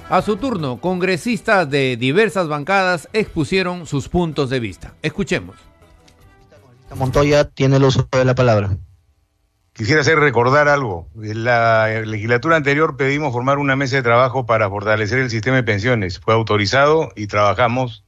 A 0.09 0.23
su 0.23 0.37
turno, 0.37 0.81
congresistas 0.81 1.69
de 1.69 1.97
diversas 1.97 2.47
bancadas 2.47 3.09
expusieron 3.13 3.87
sus 3.87 4.09
puntos 4.09 4.51
de 4.51 4.61
vista. 4.61 4.95
Escuchemos. 5.03 5.57
Montoya 6.95 7.51
tiene 7.51 7.79
el 7.79 7.83
uso 7.83 8.09
de 8.13 8.25
la 8.25 8.37
palabra. 8.37 8.77
Quisiera 9.73 10.03
hacer 10.03 10.21
recordar 10.21 10.69
algo. 10.69 11.09
En 11.21 11.43
la 11.43 11.89
legislatura 12.05 12.55
anterior 12.55 12.97
pedimos 12.97 13.33
formar 13.33 13.59
una 13.59 13.75
mesa 13.75 13.97
de 13.97 14.03
trabajo 14.05 14.47
para 14.47 14.71
fortalecer 14.71 15.19
el 15.19 15.29
sistema 15.29 15.57
de 15.57 15.65
pensiones. 15.65 16.21
Fue 16.21 16.35
autorizado 16.35 17.11
y 17.17 17.27
trabajamos 17.27 18.05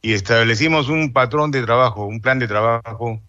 y 0.00 0.12
establecimos 0.12 0.88
un 0.88 1.12
patrón 1.12 1.50
de 1.50 1.62
trabajo, 1.62 2.06
un 2.06 2.20
plan 2.20 2.38
de 2.38 2.46
trabajo 2.46 3.20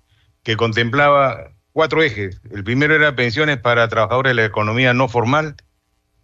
que 0.43 0.55
contemplaba 0.55 1.51
cuatro 1.71 2.03
ejes. 2.03 2.39
El 2.51 2.63
primero 2.63 2.93
era 2.95 3.15
pensiones 3.15 3.57
para 3.57 3.87
trabajadores 3.87 4.29
de 4.29 4.35
la 4.35 4.45
economía 4.45 4.93
no 4.93 5.07
formal, 5.07 5.55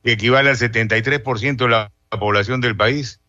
equivale 0.03 0.49
al 0.49 0.57
73% 0.57 1.57
de 1.57 1.67
la 1.67 1.91
población 2.09 2.61
del 2.61 2.75
país. 2.75 3.19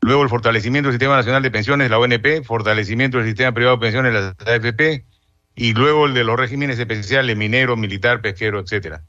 Luego 0.00 0.22
el 0.22 0.28
fortalecimiento 0.28 0.88
del 0.88 0.94
Sistema 0.94 1.16
Nacional 1.16 1.42
de 1.42 1.50
Pensiones, 1.50 1.90
la 1.90 1.98
ONP, 1.98 2.44
fortalecimiento 2.44 3.18
del 3.18 3.26
Sistema 3.26 3.52
Privado 3.52 3.76
de 3.76 3.80
Pensiones, 3.80 4.12
la 4.12 4.34
AFP, 4.46 5.04
y 5.56 5.74
luego 5.74 6.06
el 6.06 6.14
de 6.14 6.24
los 6.24 6.38
regímenes 6.38 6.78
especiales, 6.78 7.36
minero, 7.36 7.76
militar, 7.76 8.20
pesquero, 8.20 8.60
etcétera. 8.60 9.02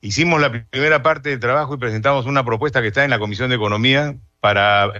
Hicimos 0.00 0.40
la 0.40 0.66
primera 0.70 1.02
parte 1.02 1.30
del 1.30 1.40
trabajo 1.40 1.74
y 1.74 1.78
presentamos 1.78 2.26
una 2.26 2.44
propuesta 2.44 2.82
que 2.82 2.88
está 2.88 3.04
en 3.04 3.10
la 3.10 3.18
Comisión 3.18 3.48
de 3.48 3.56
Economía 3.56 4.16
para 4.40 4.92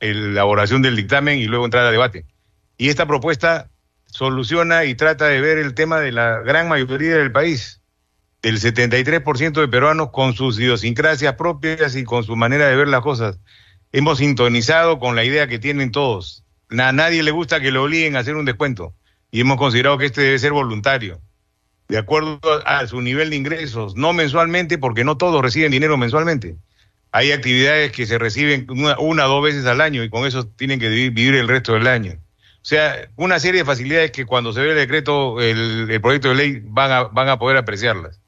elaboración 0.00 0.82
del 0.82 0.96
dictamen 0.96 1.38
y 1.38 1.44
luego 1.44 1.66
entrar 1.66 1.86
a 1.86 1.90
debate. 1.90 2.24
Y 2.76 2.88
esta 2.88 3.06
propuesta 3.06 3.70
soluciona 4.06 4.86
y 4.86 4.94
trata 4.94 5.26
de 5.26 5.40
ver 5.40 5.58
el 5.58 5.74
tema 5.74 6.00
de 6.00 6.12
la 6.12 6.40
gran 6.40 6.68
mayoría 6.68 7.16
del 7.16 7.30
país, 7.30 7.79
del 8.42 8.58
73% 8.58 9.60
de 9.60 9.68
peruanos 9.68 10.10
con 10.10 10.34
sus 10.34 10.58
idiosincrasias 10.58 11.34
propias 11.34 11.94
y 11.96 12.04
con 12.04 12.24
su 12.24 12.36
manera 12.36 12.68
de 12.68 12.76
ver 12.76 12.88
las 12.88 13.02
cosas. 13.02 13.38
Hemos 13.92 14.18
sintonizado 14.18 14.98
con 14.98 15.16
la 15.16 15.24
idea 15.24 15.46
que 15.46 15.58
tienen 15.58 15.90
todos. 15.90 16.44
A 16.70 16.92
nadie 16.92 17.22
le 17.22 17.32
gusta 17.32 17.60
que 17.60 17.70
le 17.70 17.78
obliguen 17.78 18.16
a 18.16 18.20
hacer 18.20 18.36
un 18.36 18.44
descuento 18.44 18.94
y 19.30 19.40
hemos 19.40 19.58
considerado 19.58 19.98
que 19.98 20.06
este 20.06 20.22
debe 20.22 20.38
ser 20.38 20.52
voluntario, 20.52 21.20
de 21.88 21.98
acuerdo 21.98 22.40
a 22.64 22.86
su 22.86 23.00
nivel 23.00 23.30
de 23.30 23.36
ingresos, 23.36 23.96
no 23.96 24.12
mensualmente, 24.12 24.78
porque 24.78 25.04
no 25.04 25.16
todos 25.16 25.42
reciben 25.42 25.72
dinero 25.72 25.96
mensualmente. 25.96 26.56
Hay 27.12 27.32
actividades 27.32 27.90
que 27.90 28.06
se 28.06 28.18
reciben 28.18 28.66
una, 28.70 28.96
o 28.98 29.28
dos 29.28 29.42
veces 29.42 29.66
al 29.66 29.80
año 29.80 30.04
y 30.04 30.10
con 30.10 30.26
eso 30.26 30.46
tienen 30.46 30.78
que 30.78 30.88
vivir, 30.88 31.34
el 31.34 31.48
resto 31.48 31.74
del 31.74 31.88
año. 31.88 32.12
O 32.62 32.64
sea, 32.64 33.08
una 33.16 33.40
serie 33.40 33.62
de 33.62 33.64
facilidades 33.64 34.12
que 34.12 34.26
cuando 34.26 34.52
se 34.52 34.60
ve 34.60 34.70
el 34.70 34.76
decreto, 34.76 35.40
el, 35.40 35.90
el 35.90 36.00
proyecto 36.00 36.28
de 36.28 36.34
ley, 36.36 36.62
van 36.64 36.92
a, 36.92 37.02
van 37.04 37.28
a 37.28 37.38
poder 37.38 37.56
apreciarlas 37.56 38.20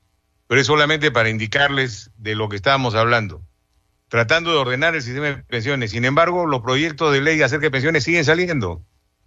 pero 0.52 0.60
es 0.60 0.66
solamente 0.66 1.10
para 1.10 1.30
indicarles 1.30 2.10
de 2.18 2.34
lo 2.34 2.50
que 2.50 2.56
estábamos 2.56 2.94
hablando, 2.94 3.40
tratando 4.08 4.52
de 4.52 4.58
ordenar 4.58 4.94
el 4.94 5.00
sistema 5.00 5.28
de 5.28 5.36
pensiones. 5.36 5.92
Sin 5.92 6.04
embargo, 6.04 6.44
los 6.44 6.60
proyectos 6.60 7.10
de 7.10 7.22
ley 7.22 7.40
acerca 7.40 7.64
de 7.64 7.70
pensiones 7.70 8.04
siguen 8.04 8.26
saliendo, 8.26 8.84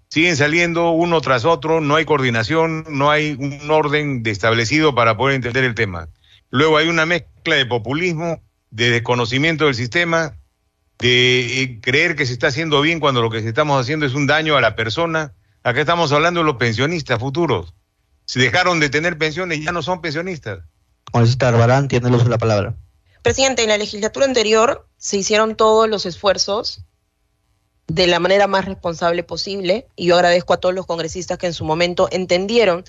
siguen 0.08 0.38
saliendo 0.38 0.92
uno 0.92 1.20
tras 1.22 1.44
otro, 1.44 1.82
no 1.82 1.96
hay 1.96 2.06
coordinación, 2.06 2.86
no 2.90 3.10
hay 3.10 3.36
un 3.40 3.72
orden 3.72 4.22
establecido 4.24 4.94
para 4.94 5.18
poder 5.18 5.38
entender 5.38 5.64
el 5.64 5.74
tema. 5.74 6.10
Luego 6.52 6.78
hay 6.78 6.90
una 6.90 7.08
mezcla 7.08 7.56
de 7.56 7.66
populismo, 7.66 8.44
de 8.70 8.92
desconocimiento 8.92 9.66
del 9.66 9.74
sistema, 9.74 10.38
de 11.00 11.64
eh, 11.64 11.80
creer 11.82 12.16
que 12.16 12.28
se 12.28 12.34
está 12.34 12.50
haciendo 12.50 12.82
bien 12.82 13.00
cuando 13.00 13.24
lo 13.24 13.32
que 13.32 13.40
estamos 13.40 13.82
haciendo 13.82 14.06
es 14.06 14.14
un 14.14 14.28
daño 14.28 14.58
a 14.58 14.62
la 14.62 14.76
persona. 14.76 15.34
Acá 15.64 15.80
estamos 15.80 16.12
hablando 16.12 16.42
de 16.42 16.46
los 16.46 16.58
pensionistas 16.58 17.18
futuros. 17.20 17.74
Si 18.26 18.40
dejaron 18.40 18.80
de 18.80 18.90
tener 18.90 19.18
pensiones, 19.18 19.64
ya 19.64 19.72
no 19.72 19.82
son 19.82 20.02
pensionistas. 20.02 20.60
Congresista 21.16 21.48
Arbarán 21.48 21.88
tiene 21.88 22.10
el 22.10 22.16
uso 22.16 22.26
de 22.26 22.30
la 22.30 22.38
palabra. 22.38 22.76
Presidente, 23.22 23.64
en 23.64 23.70
la 23.70 23.78
legislatura 23.78 24.26
anterior 24.26 24.86
se 24.98 25.16
hicieron 25.16 25.56
todos 25.56 25.88
los 25.88 26.06
esfuerzos 26.06 26.82
de 27.88 28.08
la 28.08 28.20
manera 28.20 28.48
más 28.48 28.66
responsable 28.66 29.24
posible 29.24 29.88
y 29.96 30.08
yo 30.08 30.16
agradezco 30.16 30.52
a 30.52 30.58
todos 30.58 30.76
los 30.76 30.86
congresistas 30.86 31.38
que 31.38 31.46
en 31.46 31.54
su 31.54 31.64
momento 31.64 32.10
entendieron 32.12 32.84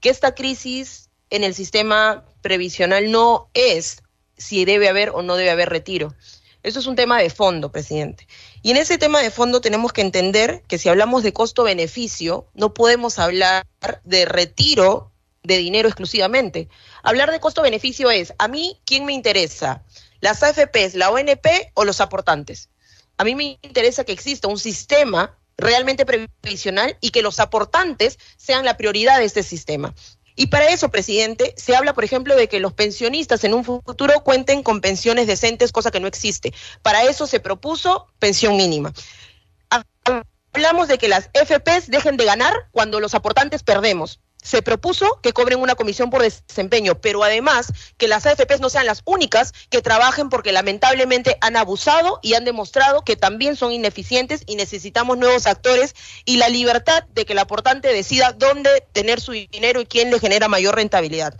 que 0.00 0.10
esta 0.10 0.34
crisis 0.34 1.08
en 1.30 1.42
el 1.42 1.54
sistema 1.54 2.26
previsional 2.42 3.10
no 3.10 3.48
es 3.54 4.02
si 4.36 4.66
debe 4.66 4.90
haber 4.90 5.08
o 5.14 5.22
no 5.22 5.36
debe 5.36 5.48
haber 5.48 5.70
retiro. 5.70 6.14
Eso 6.62 6.80
es 6.80 6.86
un 6.86 6.96
tema 6.96 7.18
de 7.18 7.30
fondo, 7.30 7.72
presidente. 7.72 8.28
Y 8.60 8.72
en 8.72 8.76
ese 8.76 8.98
tema 8.98 9.22
de 9.22 9.30
fondo 9.30 9.62
tenemos 9.62 9.94
que 9.94 10.02
entender 10.02 10.64
que 10.68 10.76
si 10.76 10.90
hablamos 10.90 11.22
de 11.22 11.32
costo-beneficio, 11.32 12.46
no 12.52 12.74
podemos 12.74 13.18
hablar 13.18 13.64
de 14.04 14.26
retiro 14.26 15.10
de 15.42 15.56
dinero 15.56 15.88
exclusivamente. 15.88 16.68
Hablar 17.02 17.30
de 17.30 17.40
costo-beneficio 17.40 18.10
es, 18.10 18.34
a 18.38 18.48
mí, 18.48 18.80
¿quién 18.84 19.04
me 19.04 19.12
interesa? 19.12 19.82
¿Las 20.20 20.42
AFPs, 20.42 20.94
la 20.94 21.10
ONP 21.10 21.46
o 21.74 21.84
los 21.84 22.00
aportantes? 22.00 22.68
A 23.16 23.24
mí 23.24 23.34
me 23.34 23.58
interesa 23.62 24.04
que 24.04 24.12
exista 24.12 24.48
un 24.48 24.58
sistema 24.58 25.38
realmente 25.56 26.06
previsional 26.06 26.96
y 27.00 27.10
que 27.10 27.22
los 27.22 27.38
aportantes 27.38 28.18
sean 28.36 28.64
la 28.64 28.76
prioridad 28.76 29.18
de 29.18 29.24
este 29.24 29.42
sistema. 29.42 29.94
Y 30.36 30.46
para 30.46 30.68
eso, 30.68 30.90
presidente, 30.90 31.54
se 31.56 31.76
habla, 31.76 31.92
por 31.92 32.04
ejemplo, 32.04 32.34
de 32.34 32.48
que 32.48 32.60
los 32.60 32.72
pensionistas 32.72 33.44
en 33.44 33.52
un 33.52 33.64
futuro 33.64 34.24
cuenten 34.24 34.62
con 34.62 34.80
pensiones 34.80 35.26
decentes, 35.26 35.72
cosa 35.72 35.90
que 35.90 36.00
no 36.00 36.06
existe. 36.06 36.54
Para 36.82 37.02
eso 37.04 37.26
se 37.26 37.40
propuso 37.40 38.06
pensión 38.18 38.56
mínima. 38.56 38.92
Hablamos 40.52 40.88
de 40.88 40.98
que 40.98 41.08
las 41.08 41.30
FPs 41.34 41.88
dejen 41.88 42.16
de 42.16 42.24
ganar 42.24 42.54
cuando 42.70 43.00
los 43.00 43.14
aportantes 43.14 43.62
perdemos 43.62 44.20
se 44.42 44.62
propuso 44.62 45.20
que 45.22 45.32
cobren 45.32 45.60
una 45.60 45.74
comisión 45.74 46.10
por 46.10 46.22
desempeño, 46.22 47.00
pero 47.00 47.22
además 47.22 47.72
que 47.96 48.08
las 48.08 48.26
AFPs 48.26 48.60
no 48.60 48.70
sean 48.70 48.86
las 48.86 49.02
únicas 49.04 49.52
que 49.68 49.82
trabajen 49.82 50.28
porque 50.28 50.52
lamentablemente 50.52 51.36
han 51.40 51.56
abusado 51.56 52.20
y 52.22 52.34
han 52.34 52.44
demostrado 52.44 53.02
que 53.02 53.16
también 53.16 53.56
son 53.56 53.72
ineficientes 53.72 54.42
y 54.46 54.56
necesitamos 54.56 55.18
nuevos 55.18 55.46
actores 55.46 55.94
y 56.24 56.36
la 56.38 56.48
libertad 56.48 57.04
de 57.14 57.26
que 57.26 57.34
el 57.34 57.38
aportante 57.38 57.92
decida 57.92 58.32
dónde 58.32 58.86
tener 58.92 59.20
su 59.20 59.32
dinero 59.32 59.80
y 59.80 59.86
quién 59.86 60.10
le 60.10 60.18
genera 60.18 60.48
mayor 60.48 60.74
rentabilidad. 60.76 61.34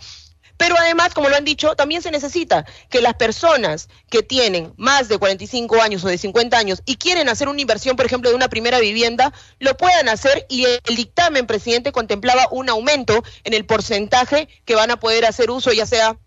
Pero 0.61 0.77
además, 0.77 1.15
como 1.15 1.27
lo 1.27 1.35
han 1.35 1.43
dicho, 1.43 1.75
también 1.75 2.03
se 2.03 2.11
necesita 2.11 2.67
que 2.87 3.01
las 3.01 3.15
personas 3.15 3.89
que 4.11 4.21
tienen 4.21 4.75
más 4.77 5.09
de 5.09 5.17
45 5.17 5.81
años 5.81 6.03
o 6.03 6.07
de 6.07 6.19
50 6.19 6.55
años 6.55 6.83
y 6.85 6.97
quieren 6.97 7.29
hacer 7.29 7.49
una 7.49 7.61
inversión, 7.61 7.95
por 7.95 8.05
ejemplo, 8.05 8.29
de 8.29 8.35
una 8.35 8.47
primera 8.47 8.77
vivienda, 8.77 9.33
lo 9.57 9.75
puedan 9.75 10.07
hacer 10.07 10.45
y 10.49 10.65
el 10.65 10.95
dictamen, 10.95 11.47
presidente, 11.47 11.91
contemplaba 11.91 12.47
un 12.51 12.69
aumento 12.69 13.23
en 13.43 13.55
el 13.55 13.65
porcentaje 13.65 14.49
que 14.63 14.75
van 14.75 14.91
a 14.91 14.99
poder 14.99 15.25
hacer 15.25 15.49
uso, 15.49 15.73
ya 15.73 15.87
sea 15.87 16.19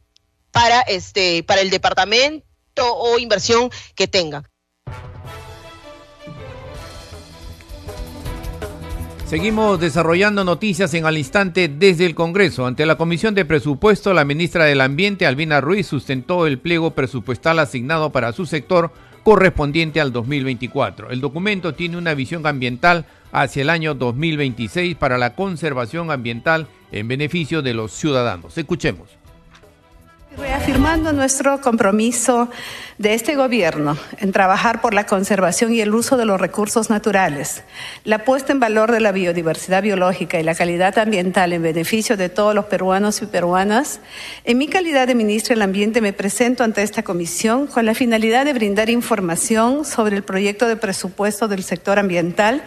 para 0.51 0.81
este 0.81 1.45
para 1.45 1.61
el 1.61 1.71
departamento 1.71 2.43
o 2.83 3.21
inversión 3.21 3.71
que 3.95 4.09
tengan. 4.09 4.49
Seguimos 9.35 9.81
desarrollando 9.81 10.45
noticias 10.45 10.95
en 10.95 11.07
al 11.07 11.19
instante 11.19 11.67
desde 11.67 12.07
el 12.07 12.15
Congreso. 12.15 12.67
Ante 12.67 12.87
la 12.87 12.95
Comisión 12.95 13.35
de 13.35 13.45
Presupuesto, 13.45 14.15
la 14.15 14.25
ministra 14.25 14.67
del 14.67 14.81
Ambiente, 14.81 15.27
Albina 15.27 15.61
Ruiz, 15.61 15.89
sustentó 15.89 16.47
el 16.47 16.61
pliego 16.61 16.93
presupuestal 16.93 17.59
asignado 17.59 18.11
para 18.11 18.33
su 18.33 18.47
sector 18.47 18.93
correspondiente 19.25 20.01
al 20.01 20.13
2024. 20.13 21.11
El 21.11 21.21
documento 21.21 21.75
tiene 21.75 21.97
una 21.97 22.15
visión 22.15 22.47
ambiental 22.47 23.07
hacia 23.33 23.63
el 23.63 23.71
año 23.71 23.97
2026 23.97 24.95
para 24.95 25.19
la 25.19 25.35
conservación 25.35 26.13
ambiental 26.13 26.69
en 26.93 27.09
beneficio 27.09 27.61
de 27.61 27.75
los 27.75 27.91
ciudadanos. 27.91 28.57
Escuchemos. 28.57 29.09
Reafirmando 30.39 31.13
nuestro 31.13 31.61
compromiso 31.61 32.51
de 32.99 33.15
este 33.15 33.35
gobierno 33.35 33.97
en 34.19 34.33
trabajar 34.33 34.81
por 34.81 34.95
la 34.95 35.07
conservación 35.07 35.73
y 35.73 35.81
el 35.81 35.95
uso 35.95 36.17
de 36.17 36.25
los 36.25 36.41
recursos 36.41 36.91
naturales, 36.91 37.63
la 38.05 38.25
puesta 38.25 38.53
en 38.53 38.61
valor 38.61 38.93
de 38.93 39.01
la 39.01 39.13
biodiversidad 39.13 39.83
biológica 39.83 40.39
y 40.39 40.43
la 40.43 40.55
calidad 40.55 40.99
ambiental 40.99 41.53
en 41.53 41.63
beneficio 41.63 42.17
de 42.17 42.29
todos 42.29 42.55
los 42.55 42.67
peruanos 42.67 43.21
y 43.23 43.27
peruanas, 43.27 44.01
en 44.45 44.59
mi 44.59 44.69
calidad 44.69 45.07
de 45.07 45.15
ministra 45.15 45.55
del 45.55 45.63
Ambiente 45.63 46.01
me 46.01 46.13
presento 46.13 46.63
ante 46.65 46.83
esta 46.83 47.03
comisión 47.03 47.67
con 47.67 47.87
la 47.87 47.95
finalidad 47.95 48.45
de 48.45 48.53
brindar 48.53 48.91
información 48.91 49.85
sobre 49.85 50.17
el 50.17 50.23
proyecto 50.23 50.69
de 50.69 50.77
presupuesto 50.77 51.49
del 51.49 51.65
sector 51.65 51.99
ambiental 51.99 52.63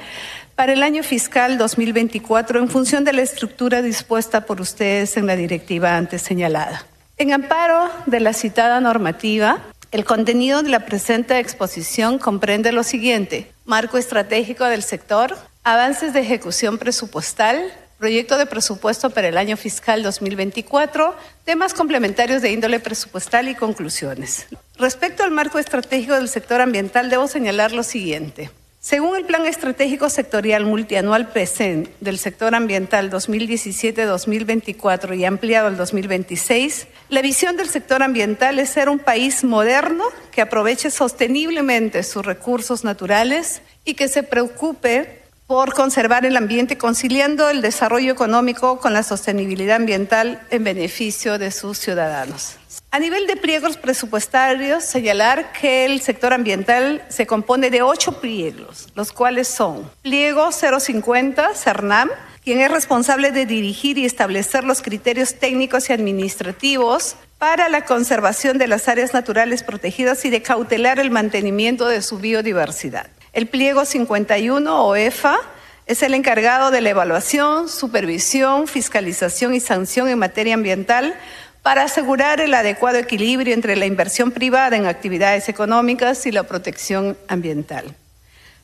para 0.55 0.73
el 0.73 0.81
año 0.81 1.03
fiscal 1.03 1.57
2024 1.57 2.59
en 2.59 2.67
función 2.67 3.03
de 3.03 3.13
la 3.13 3.21
estructura 3.21 3.81
dispuesta 3.83 4.45
por 4.45 4.59
ustedes 4.59 5.15
en 5.15 5.27
la 5.27 5.35
directiva 5.35 5.95
antes 5.95 6.23
señalada. 6.23 6.85
En 7.19 7.31
amparo 7.31 7.89
de 8.07 8.19
la 8.19 8.33
citada 8.33 8.79
normativa, 8.79 9.59
el 9.91 10.03
contenido 10.03 10.63
de 10.63 10.69
la 10.69 10.85
presente 10.85 11.39
exposición 11.39 12.19
comprende 12.19 12.71
lo 12.71 12.83
siguiente. 12.83 13.51
Marco 13.65 13.97
estratégico 13.97 14.65
del 14.65 14.83
sector, 14.83 15.37
avances 15.63 16.13
de 16.13 16.19
ejecución 16.19 16.77
presupuestal, 16.77 17.71
proyecto 17.97 18.37
de 18.37 18.45
presupuesto 18.45 19.09
para 19.09 19.29
el 19.29 19.37
año 19.37 19.57
fiscal 19.57 20.03
2024, 20.03 21.15
temas 21.45 21.73
complementarios 21.73 22.41
de 22.41 22.51
índole 22.51 22.79
presupuestal 22.79 23.47
y 23.47 23.55
conclusiones. 23.55 24.47
Respecto 24.77 25.23
al 25.23 25.31
marco 25.31 25.57
estratégico 25.57 26.13
del 26.13 26.29
sector 26.29 26.61
ambiental, 26.61 27.09
debo 27.09 27.27
señalar 27.27 27.71
lo 27.71 27.83
siguiente. 27.83 28.51
Según 28.87 29.17
el 29.17 29.25
Plan 29.25 29.45
Estratégico 29.45 30.09
Sectorial 30.09 30.63
Multianual 30.63 31.27
PESEN 31.27 31.89
del 31.99 32.17
sector 32.17 32.55
ambiental 32.55 33.11
2017-2024 33.11 35.17
y 35.17 35.25
ampliado 35.25 35.67
al 35.67 35.75
2026, 35.75 36.87
la 37.09 37.21
visión 37.21 37.57
del 37.57 37.67
sector 37.67 38.01
ambiental 38.01 38.59
es 38.59 38.69
ser 38.69 38.87
un 38.87 38.99
país 38.99 39.43
moderno 39.43 40.05
que 40.31 40.39
aproveche 40.39 40.89
sosteniblemente 40.89 42.01
sus 42.03 42.25
recursos 42.25 42.85
naturales 42.85 43.61
y 43.83 43.95
que 43.95 44.07
se 44.07 44.23
preocupe 44.23 45.26
por 45.47 45.73
conservar 45.73 46.25
el 46.25 46.35
ambiente 46.35 46.77
conciliando 46.77 47.49
el 47.49 47.61
desarrollo 47.61 48.11
económico 48.11 48.79
con 48.79 48.93
la 48.93 49.01
sostenibilidad 49.01 49.77
ambiental 49.77 50.41
en 50.49 50.65
beneficio 50.65 51.39
de 51.39 51.51
sus 51.51 51.79
ciudadanos. 51.79 52.57
A 52.91 52.99
nivel 52.99 53.27
de 53.27 53.37
pliegos 53.37 53.77
presupuestarios, 53.77 54.83
señalar 54.83 55.53
que 55.53 55.85
el 55.85 56.01
sector 56.01 56.33
ambiental 56.33 57.03
se 57.07 57.25
compone 57.25 57.69
de 57.69 57.81
ocho 57.81 58.19
pliegos, 58.19 58.89
los 58.95 59.13
cuales 59.13 59.47
son 59.47 59.89
pliego 60.01 60.51
050, 60.51 61.53
CERNAM, 61.53 62.09
quien 62.43 62.59
es 62.59 62.71
responsable 62.71 63.31
de 63.31 63.45
dirigir 63.45 63.97
y 63.97 64.05
establecer 64.05 64.63
los 64.63 64.81
criterios 64.81 65.35
técnicos 65.35 65.89
y 65.89 65.93
administrativos 65.93 67.15
para 67.37 67.69
la 67.69 67.85
conservación 67.85 68.57
de 68.57 68.67
las 68.67 68.87
áreas 68.87 69.13
naturales 69.13 69.63
protegidas 69.63 70.25
y 70.25 70.29
de 70.29 70.41
cautelar 70.41 70.99
el 70.99 71.11
mantenimiento 71.11 71.87
de 71.87 72.01
su 72.01 72.19
biodiversidad. 72.19 73.07
El 73.37 73.45
pliego 73.45 73.85
51 73.85 74.83
o 74.83 74.95
EFA 74.95 75.37
es 75.85 76.01
el 76.01 76.15
encargado 76.15 76.71
de 76.71 76.81
la 76.81 76.89
evaluación, 76.89 77.69
supervisión, 77.69 78.67
fiscalización 78.67 79.53
y 79.53 79.59
sanción 79.59 80.07
en 80.07 80.17
materia 80.17 80.55
ambiental 80.55 81.13
para 81.61 81.83
asegurar 81.83 82.41
el 82.41 82.55
adecuado 82.55 82.97
equilibrio 82.97 83.53
entre 83.53 83.75
la 83.75 83.85
inversión 83.85 84.31
privada 84.31 84.75
en 84.75 84.87
actividades 84.87 85.49
económicas 85.49 86.25
y 86.25 86.31
la 86.31 86.47
protección 86.47 87.15
ambiental. 87.27 87.93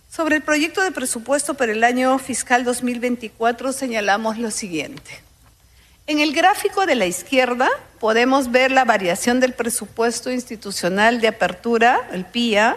Sobre 0.10 0.38
el 0.38 0.42
proyecto 0.42 0.82
de 0.82 0.92
presupuesto 0.92 1.54
para 1.54 1.72
el 1.72 1.84
año 1.84 2.18
fiscal 2.18 2.64
2024 2.64 3.74
señalamos 3.74 4.40
lo 4.40 4.50
siguiente. 4.50 5.22
En 6.08 6.20
el 6.20 6.34
gráfico 6.34 6.88
de 6.88 6.96
la 6.96 7.06
izquierda 7.06 7.70
podemos 8.00 8.50
ver 8.50 8.72
la 8.72 8.86
variación 8.86 9.40
del 9.40 9.54
presupuesto 9.54 10.32
institucional 10.32 11.22
de 11.22 11.28
apertura, 11.28 12.10
el 12.12 12.26
PIA, 12.26 12.76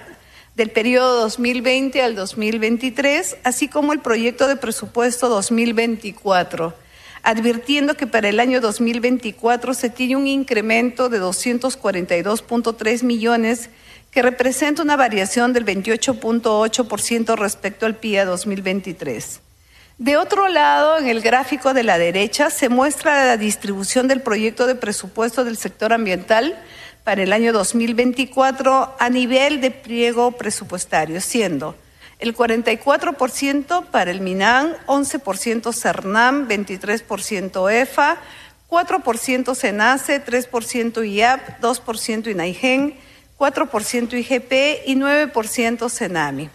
del 0.56 0.70
periodo 0.70 1.20
2020 1.20 2.02
al 2.02 2.16
2023, 2.16 3.36
así 3.44 3.68
como 3.68 3.92
el 3.92 4.00
proyecto 4.00 4.48
de 4.48 4.56
presupuesto 4.56 5.28
2024 5.28 6.74
advirtiendo 7.26 7.96
que 7.96 8.06
para 8.06 8.28
el 8.28 8.38
año 8.38 8.60
2024 8.60 9.74
se 9.74 9.90
tiene 9.90 10.14
un 10.14 10.28
incremento 10.28 11.08
de 11.08 11.20
242.3 11.20 13.02
millones 13.02 13.68
que 14.12 14.22
representa 14.22 14.82
una 14.82 14.94
variación 14.94 15.52
del 15.52 15.66
28.8% 15.66 17.36
respecto 17.36 17.84
al 17.84 17.96
PIA 17.96 18.26
2023. 18.26 19.40
De 19.98 20.16
otro 20.16 20.46
lado, 20.46 20.98
en 20.98 21.08
el 21.08 21.20
gráfico 21.20 21.74
de 21.74 21.82
la 21.82 21.98
derecha 21.98 22.48
se 22.48 22.68
muestra 22.68 23.26
la 23.26 23.36
distribución 23.36 24.06
del 24.06 24.20
proyecto 24.20 24.68
de 24.68 24.76
presupuesto 24.76 25.42
del 25.44 25.56
sector 25.56 25.92
ambiental 25.92 26.56
para 27.06 27.22
el 27.22 27.32
año 27.32 27.52
2024 27.52 28.96
a 28.98 29.10
nivel 29.10 29.60
de 29.60 29.70
pliego 29.70 30.32
presupuestario, 30.32 31.20
siendo 31.20 31.76
el 32.18 32.34
44% 32.34 33.84
para 33.92 34.10
el 34.10 34.20
MINAN, 34.20 34.74
11% 34.88 35.72
CERNAM, 35.72 36.48
23% 36.48 37.72
EFA, 37.72 38.16
4% 38.68 39.54
SENACE, 39.54 40.24
3% 40.24 41.08
IAP, 41.08 41.60
2% 41.60 42.28
INAIGEN, 42.28 42.94
4% 43.38 44.18
IGP 44.18 44.88
y 44.88 44.96
9% 44.96 45.88
CENAMI. 45.88 46.50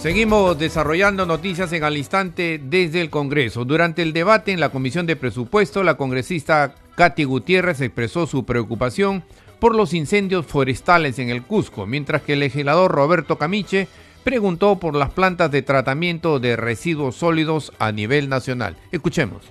Seguimos 0.00 0.56
desarrollando 0.56 1.26
noticias 1.26 1.72
en 1.72 1.82
al 1.82 1.96
instante 1.96 2.60
desde 2.62 3.00
el 3.00 3.10
Congreso. 3.10 3.64
Durante 3.64 4.02
el 4.02 4.12
debate 4.12 4.52
en 4.52 4.60
la 4.60 4.68
Comisión 4.68 5.06
de 5.06 5.16
Presupuesto, 5.16 5.82
la 5.82 5.96
congresista 5.96 6.76
Katy 6.94 7.24
Gutiérrez 7.24 7.80
expresó 7.80 8.28
su 8.28 8.44
preocupación 8.44 9.24
por 9.58 9.74
los 9.74 9.94
incendios 9.94 10.46
forestales 10.46 11.18
en 11.18 11.30
el 11.30 11.42
Cusco, 11.42 11.84
mientras 11.84 12.22
que 12.22 12.34
el 12.34 12.40
legislador 12.40 12.92
Roberto 12.92 13.38
Camiche 13.38 13.88
preguntó 14.22 14.78
por 14.78 14.94
las 14.94 15.10
plantas 15.10 15.50
de 15.50 15.62
tratamiento 15.62 16.38
de 16.38 16.54
residuos 16.54 17.16
sólidos 17.16 17.72
a 17.80 17.90
nivel 17.90 18.28
nacional. 18.28 18.76
Escuchemos. 18.92 19.42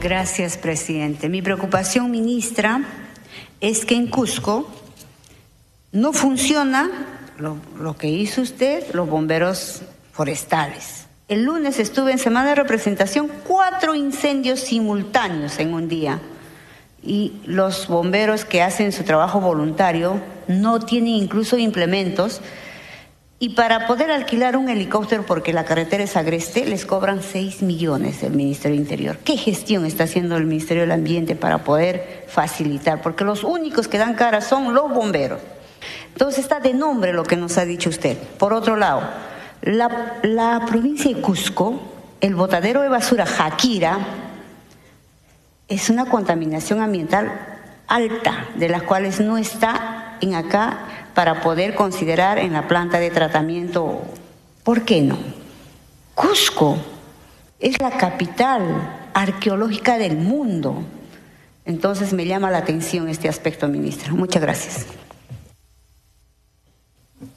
Gracias, 0.00 0.56
presidente. 0.56 1.28
Mi 1.28 1.42
preocupación, 1.42 2.08
ministra, 2.12 2.82
es 3.60 3.84
que 3.84 3.96
en 3.96 4.06
Cusco 4.06 4.70
no 5.90 6.12
funciona 6.12 7.19
lo, 7.40 7.96
que 7.96 8.08
hizo 8.08 8.42
usted, 8.42 8.84
los 8.92 9.08
bomberos 9.08 9.82
forestales. 10.12 11.06
El 11.28 11.44
lunes 11.44 11.78
estuve 11.78 12.12
en 12.12 12.18
semana 12.18 12.50
de 12.50 12.54
representación, 12.56 13.30
cuatro 13.46 13.94
incendios 13.94 14.60
simultáneos 14.60 15.58
en 15.58 15.74
un 15.74 15.88
día 15.88 16.20
y 17.02 17.34
los 17.46 17.88
bomberos 17.88 18.44
que 18.44 18.62
hacen 18.62 18.92
su 18.92 19.04
trabajo 19.04 19.40
voluntario 19.40 20.20
no 20.48 20.80
tienen 20.80 21.14
incluso 21.14 21.56
implementos 21.56 22.40
y 23.38 23.50
para 23.50 23.86
poder 23.86 24.10
alquilar 24.10 24.56
un 24.56 24.68
helicóptero 24.68 25.24
porque 25.24 25.54
la 25.54 25.64
carretera 25.64 26.04
es 26.04 26.16
agreste 26.16 26.66
les 26.66 26.84
cobran 26.84 27.22
6 27.22 27.62
millones 27.62 28.22
el 28.22 28.32
Ministerio 28.32 28.76
del 28.76 28.82
Interior. 28.82 29.16
¿Qué 29.24 29.38
gestión 29.38 29.86
está 29.86 30.04
haciendo 30.04 30.36
el 30.36 30.44
Ministerio 30.44 30.82
del 30.82 30.92
Ambiente 30.92 31.36
para 31.36 31.64
poder 31.64 32.26
facilitar? 32.28 33.00
Porque 33.00 33.24
los 33.24 33.44
únicos 33.44 33.88
que 33.88 33.96
dan 33.96 34.14
cara 34.14 34.42
son 34.42 34.74
los 34.74 34.92
bomberos. 34.92 35.40
Entonces 36.12 36.44
está 36.44 36.60
de 36.60 36.74
nombre 36.74 37.12
lo 37.12 37.24
que 37.24 37.36
nos 37.36 37.58
ha 37.58 37.64
dicho 37.64 37.90
usted. 37.90 38.16
Por 38.16 38.52
otro 38.52 38.76
lado, 38.76 39.02
la, 39.62 40.64
provincia 40.66 41.14
de 41.14 41.20
Cusco, 41.20 41.80
el 42.20 42.34
botadero 42.34 42.82
de 42.82 42.88
basura 42.88 43.26
Jaquira, 43.26 43.98
es 45.68 45.90
una 45.90 46.06
contaminación 46.06 46.80
ambiental 46.80 47.30
alta, 47.86 48.46
de 48.56 48.68
las 48.68 48.82
cuales 48.82 49.20
no 49.20 49.38
está 49.38 50.16
en 50.20 50.34
acá 50.34 50.80
para 51.14 51.40
poder 51.42 51.74
considerar 51.74 52.38
en 52.38 52.52
la 52.52 52.68
planta 52.68 52.98
de 52.98 53.10
tratamiento. 53.10 54.02
¿Por 54.64 54.82
qué 54.82 55.02
no? 55.02 55.18
Cusco 56.14 56.76
es 57.58 57.80
la 57.80 57.90
capital 57.90 58.62
arqueológica 59.14 59.98
del 59.98 60.16
mundo. 60.16 60.82
Entonces 61.64 62.12
me 62.12 62.26
llama 62.26 62.50
la 62.50 62.58
atención 62.58 63.08
este 63.08 63.28
aspecto, 63.28 63.68
ministra. 63.68 64.12
Muchas 64.12 64.42
gracias. 64.42 64.86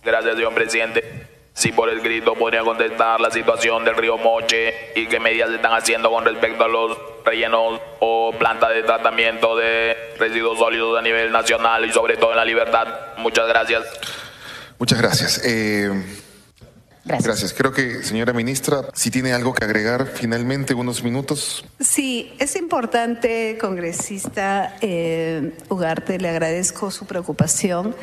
Gracias, 0.04 0.36
señor 0.36 0.54
presidente. 0.54 1.28
Si 1.54 1.72
por 1.72 1.89
escrito 1.89 2.34
podría 2.34 2.62
contestar 2.62 3.19
la 3.19 3.30
situación 3.30 3.86
del 3.86 3.96
río 3.96 4.17
Moche 4.17 4.91
y 4.96 5.08
qué 5.08 5.19
medidas 5.19 5.50
se 5.50 5.56
están 5.58 5.74
haciendo 5.74 6.10
con 6.10 6.26
respecto 6.26 6.63
a 6.63 6.67
los 6.67 6.98
rellenos 7.24 7.80
o 8.00 8.34
plantas 8.39 8.69
de 8.69 8.82
tratamiento 8.84 9.56
de 9.56 9.96
residuos 10.17 10.58
sólidos 10.58 10.98
a 10.98 11.02
nivel 11.02 11.32
nacional 11.32 11.86
y 11.86 11.91
sobre 11.91 12.17
todo 12.17 12.32
en 12.32 12.38
la 12.38 12.46
libertad. 12.46 12.88
Muchas 13.17 13.48
gracias. 13.48 13.84
Muchas 14.80 15.00
gracias. 15.00 15.41
Eh, 15.46 15.91
Gracias. 17.06 17.28
Gracias. 17.28 17.54
Creo 17.54 17.74
que, 17.74 18.02
señora 18.02 18.32
ministra, 18.32 18.88
si 18.94 19.12
tiene 19.12 19.34
algo 19.34 19.54
que 19.54 19.66
agregar 19.66 20.08
finalmente, 20.08 20.74
unos 20.74 21.04
minutos. 21.04 21.66
Sí, 21.82 22.34
es 22.39 22.56
importante, 22.56 23.58
congresista 23.60 24.78
eh, 24.80 25.52
Ugarte, 25.68 26.18
le 26.18 26.30
agradezco 26.30 26.92
su 26.92 27.06
preocupación. 27.06 27.94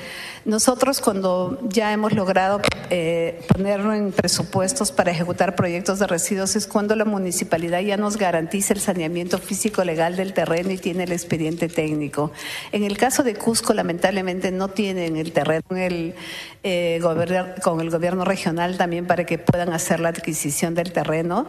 Nosotros 0.45 1.01
cuando 1.01 1.59
ya 1.69 1.93
hemos 1.93 2.13
logrado 2.13 2.61
eh, 2.91 3.41
ponerlo 3.49 3.95
en 3.95 4.13
presupuestos 4.13 4.91
para 4.91 5.11
ejecutar 5.11 5.55
proyectos 5.55 5.99
de 5.99 6.07
residuos 6.07 6.57
es 6.57 6.67
cuando 6.67 6.97
la 6.97 7.05
municipalidad 7.05 7.81
ya 7.81 7.97
nos 7.97 8.17
garantiza 8.17 8.75
el 8.75 8.81
saneamiento 8.81 9.39
físico 9.39 9.85
legal 9.85 10.17
del 10.17 10.33
terreno 10.33 10.71
y 10.73 10.79
tiene 10.79 11.05
el 11.05 11.13
expediente 11.13 11.69
técnico. 11.69 12.33
En 12.73 12.85
el 12.85 12.97
caso 12.97 13.23
de 13.23 13.35
Cusco, 13.35 13.75
lamentablemente 13.75 14.51
no 14.51 14.69
tienen 14.69 15.17
el 15.17 15.33
terreno 15.33 15.77
el, 15.77 16.15
eh, 16.63 17.01
con 17.63 17.81
el 17.81 17.91
gobierno 17.91 18.25
regional 18.25 18.77
también 18.77 18.90
para 19.07 19.25
que 19.25 19.39
puedan 19.39 19.73
hacer 19.73 20.01
la 20.01 20.09
adquisición 20.09 20.75
del 20.75 20.93
terreno 20.93 21.47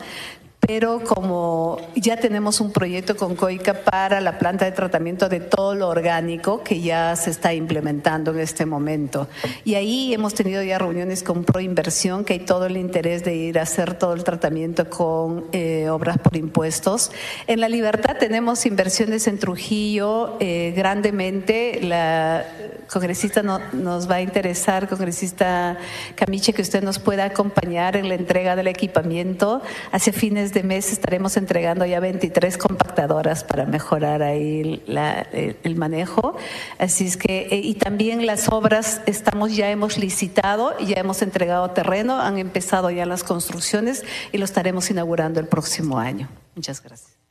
pero 0.67 1.03
como 1.03 1.77
ya 1.95 2.17
tenemos 2.17 2.61
un 2.61 2.71
proyecto 2.71 3.17
con 3.17 3.35
COICA 3.35 3.83
para 3.83 4.21
la 4.21 4.37
planta 4.37 4.65
de 4.65 4.71
tratamiento 4.71 5.27
de 5.27 5.39
todo 5.39 5.73
lo 5.73 5.89
orgánico 5.89 6.63
que 6.63 6.81
ya 6.81 7.15
se 7.15 7.31
está 7.31 7.53
implementando 7.53 8.31
en 8.31 8.39
este 8.39 8.65
momento. 8.65 9.27
Y 9.65 9.75
ahí 9.75 10.13
hemos 10.13 10.35
tenido 10.35 10.61
ya 10.61 10.77
reuniones 10.77 11.23
con 11.23 11.43
Proinversión, 11.43 12.23
que 12.23 12.33
hay 12.33 12.39
todo 12.39 12.67
el 12.67 12.77
interés 12.77 13.23
de 13.23 13.35
ir 13.35 13.57
a 13.57 13.63
hacer 13.63 13.95
todo 13.95 14.13
el 14.13 14.23
tratamiento 14.23 14.89
con 14.89 15.45
eh, 15.51 15.89
obras 15.89 16.19
por 16.19 16.37
impuestos. 16.37 17.11
En 17.47 17.59
La 17.59 17.67
Libertad 17.67 18.17
tenemos 18.19 18.65
inversiones 18.65 19.27
en 19.27 19.39
Trujillo 19.39 20.37
eh, 20.39 20.73
grandemente. 20.75 21.79
La 21.81 22.45
congresista 22.91 23.41
no, 23.41 23.59
nos 23.73 24.09
va 24.09 24.15
a 24.15 24.21
interesar, 24.21 24.87
congresista 24.87 25.77
Camiche, 26.15 26.53
que 26.53 26.61
usted 26.61 26.83
nos 26.83 26.99
pueda 26.99 27.25
acompañar 27.25 27.95
en 27.95 28.09
la 28.09 28.15
entrega 28.15 28.55
del 28.55 28.67
equipamiento 28.67 29.61
hacia 29.91 30.13
fines 30.13 30.50
de 30.53 30.63
mes 30.63 30.91
estaremos 30.91 31.37
entregando 31.37 31.85
ya 31.85 31.99
23 31.99 32.57
compactadoras 32.57 33.43
para 33.43 33.65
mejorar 33.65 34.23
ahí 34.23 34.81
el, 34.87 35.75
manejo. 35.75 36.35
Así 36.79 37.05
es 37.05 37.17
que, 37.17 37.47
eh, 37.51 37.61
y 37.63 37.75
también 37.75 38.25
las 38.25 38.49
obras, 38.49 39.01
estamos 39.05 39.55
ya 39.55 39.69
hemos 39.71 39.97
licitado, 39.97 40.77
ya 40.79 40.95
hemos 40.99 41.21
entregado 41.21 41.71
terreno, 41.71 42.19
han 42.19 42.37
empezado 42.37 42.91
ya 42.91 43.05
las 43.05 43.23
construcciones 43.23 44.03
y 44.31 44.37
lo 44.37 44.45
estaremos 44.45 44.89
inaugurando 44.91 45.39
el 45.39 45.47
próximo 45.47 45.99
año. 45.99 46.29
Muchas 46.55 46.81
gracias. 46.81 47.21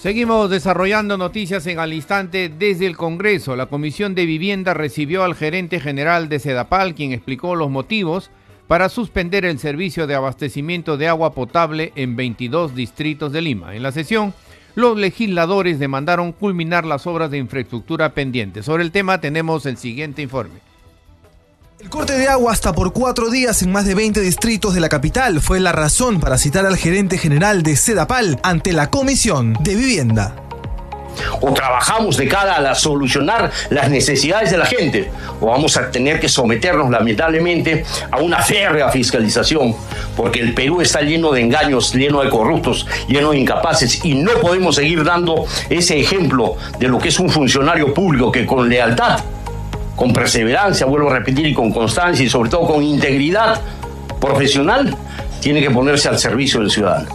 Seguimos 0.00 0.48
desarrollando 0.48 1.18
noticias 1.18 1.66
en 1.66 1.78
al 1.78 1.92
instante 1.92 2.48
desde 2.48 2.86
el 2.86 2.96
Congreso. 2.96 3.54
La 3.54 3.66
Comisión 3.66 4.14
de 4.14 4.24
Vivienda 4.24 4.72
recibió 4.72 5.24
al 5.24 5.34
gerente 5.34 5.78
general 5.78 6.30
de 6.30 6.38
Sedapal, 6.38 6.94
quien 6.94 7.12
explicó 7.12 7.54
los 7.54 7.68
motivos 7.68 8.30
para 8.70 8.88
suspender 8.88 9.44
el 9.44 9.58
servicio 9.58 10.06
de 10.06 10.14
abastecimiento 10.14 10.96
de 10.96 11.08
agua 11.08 11.34
potable 11.34 11.92
en 11.96 12.14
22 12.14 12.72
distritos 12.72 13.32
de 13.32 13.40
Lima. 13.40 13.74
En 13.74 13.82
la 13.82 13.90
sesión, 13.90 14.32
los 14.76 14.96
legisladores 14.96 15.80
demandaron 15.80 16.30
culminar 16.30 16.84
las 16.84 17.04
obras 17.08 17.32
de 17.32 17.38
infraestructura 17.38 18.14
pendientes. 18.14 18.66
Sobre 18.66 18.84
el 18.84 18.92
tema 18.92 19.20
tenemos 19.20 19.66
el 19.66 19.76
siguiente 19.76 20.22
informe. 20.22 20.60
El 21.80 21.90
corte 21.90 22.16
de 22.16 22.28
agua 22.28 22.52
hasta 22.52 22.72
por 22.72 22.92
cuatro 22.92 23.28
días 23.28 23.60
en 23.62 23.72
más 23.72 23.86
de 23.86 23.96
20 23.96 24.20
distritos 24.20 24.72
de 24.72 24.80
la 24.80 24.88
capital 24.88 25.40
fue 25.40 25.58
la 25.58 25.72
razón 25.72 26.20
para 26.20 26.38
citar 26.38 26.64
al 26.64 26.76
gerente 26.76 27.18
general 27.18 27.64
de 27.64 27.74
Sedapal 27.74 28.38
ante 28.44 28.72
la 28.72 28.88
Comisión 28.88 29.54
de 29.64 29.74
Vivienda 29.74 30.49
o 31.40 31.52
trabajamos 31.52 32.16
de 32.16 32.28
cara 32.28 32.56
a 32.56 32.74
solucionar 32.74 33.50
las 33.70 33.90
necesidades 33.90 34.50
de 34.50 34.58
la 34.58 34.66
gente, 34.66 35.10
o 35.40 35.46
vamos 35.46 35.76
a 35.76 35.90
tener 35.90 36.20
que 36.20 36.28
someternos 36.28 36.90
lamentablemente 36.90 37.84
a 38.10 38.18
una 38.18 38.38
férrea 38.38 38.88
fiscalización, 38.88 39.74
porque 40.16 40.40
el 40.40 40.54
Perú 40.54 40.80
está 40.80 41.00
lleno 41.02 41.32
de 41.32 41.40
engaños, 41.40 41.94
lleno 41.94 42.22
de 42.22 42.30
corruptos, 42.30 42.86
lleno 43.08 43.32
de 43.32 43.38
incapaces, 43.38 44.04
y 44.04 44.14
no 44.14 44.32
podemos 44.40 44.76
seguir 44.76 45.04
dando 45.04 45.46
ese 45.68 45.98
ejemplo 45.98 46.56
de 46.78 46.88
lo 46.88 46.98
que 46.98 47.08
es 47.08 47.18
un 47.18 47.30
funcionario 47.30 47.92
público 47.94 48.30
que 48.30 48.46
con 48.46 48.68
lealtad, 48.68 49.20
con 49.96 50.12
perseverancia, 50.12 50.86
vuelvo 50.86 51.10
a 51.10 51.14
repetir, 51.14 51.46
y 51.46 51.54
con 51.54 51.72
constancia, 51.72 52.24
y 52.24 52.28
sobre 52.28 52.50
todo 52.50 52.66
con 52.66 52.82
integridad 52.82 53.60
profesional, 54.20 54.96
tiene 55.40 55.62
que 55.62 55.70
ponerse 55.70 56.08
al 56.08 56.18
servicio 56.18 56.60
del 56.60 56.70
ciudadano. 56.70 57.08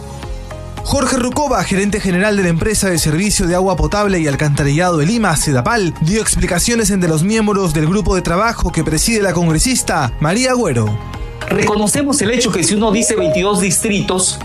Jorge 0.86 1.16
Rucova, 1.16 1.64
gerente 1.64 1.98
general 1.98 2.36
de 2.36 2.44
la 2.44 2.48
empresa 2.48 2.88
de 2.88 2.98
servicio 2.98 3.48
de 3.48 3.56
agua 3.56 3.74
potable 3.74 4.20
y 4.20 4.28
alcantarillado 4.28 4.98
de 4.98 5.06
Lima, 5.06 5.34
Sedapal, 5.34 5.92
dio 6.00 6.22
explicaciones 6.22 6.90
entre 6.90 7.08
los 7.08 7.24
miembros 7.24 7.74
del 7.74 7.88
grupo 7.88 8.14
de 8.14 8.22
trabajo 8.22 8.70
que 8.70 8.84
preside 8.84 9.20
la 9.20 9.32
congresista 9.32 10.12
María 10.20 10.52
Agüero. 10.52 10.96
Reconocemos 11.48 12.22
el 12.22 12.30
hecho 12.30 12.52
que 12.52 12.62
si 12.62 12.76
uno 12.76 12.92
dice 12.92 13.16
22 13.16 13.60
distritos, 13.60 14.38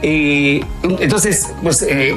eh, 0.00 0.64
entonces, 1.00 1.52
pues 1.62 1.82
eh, 1.82 2.14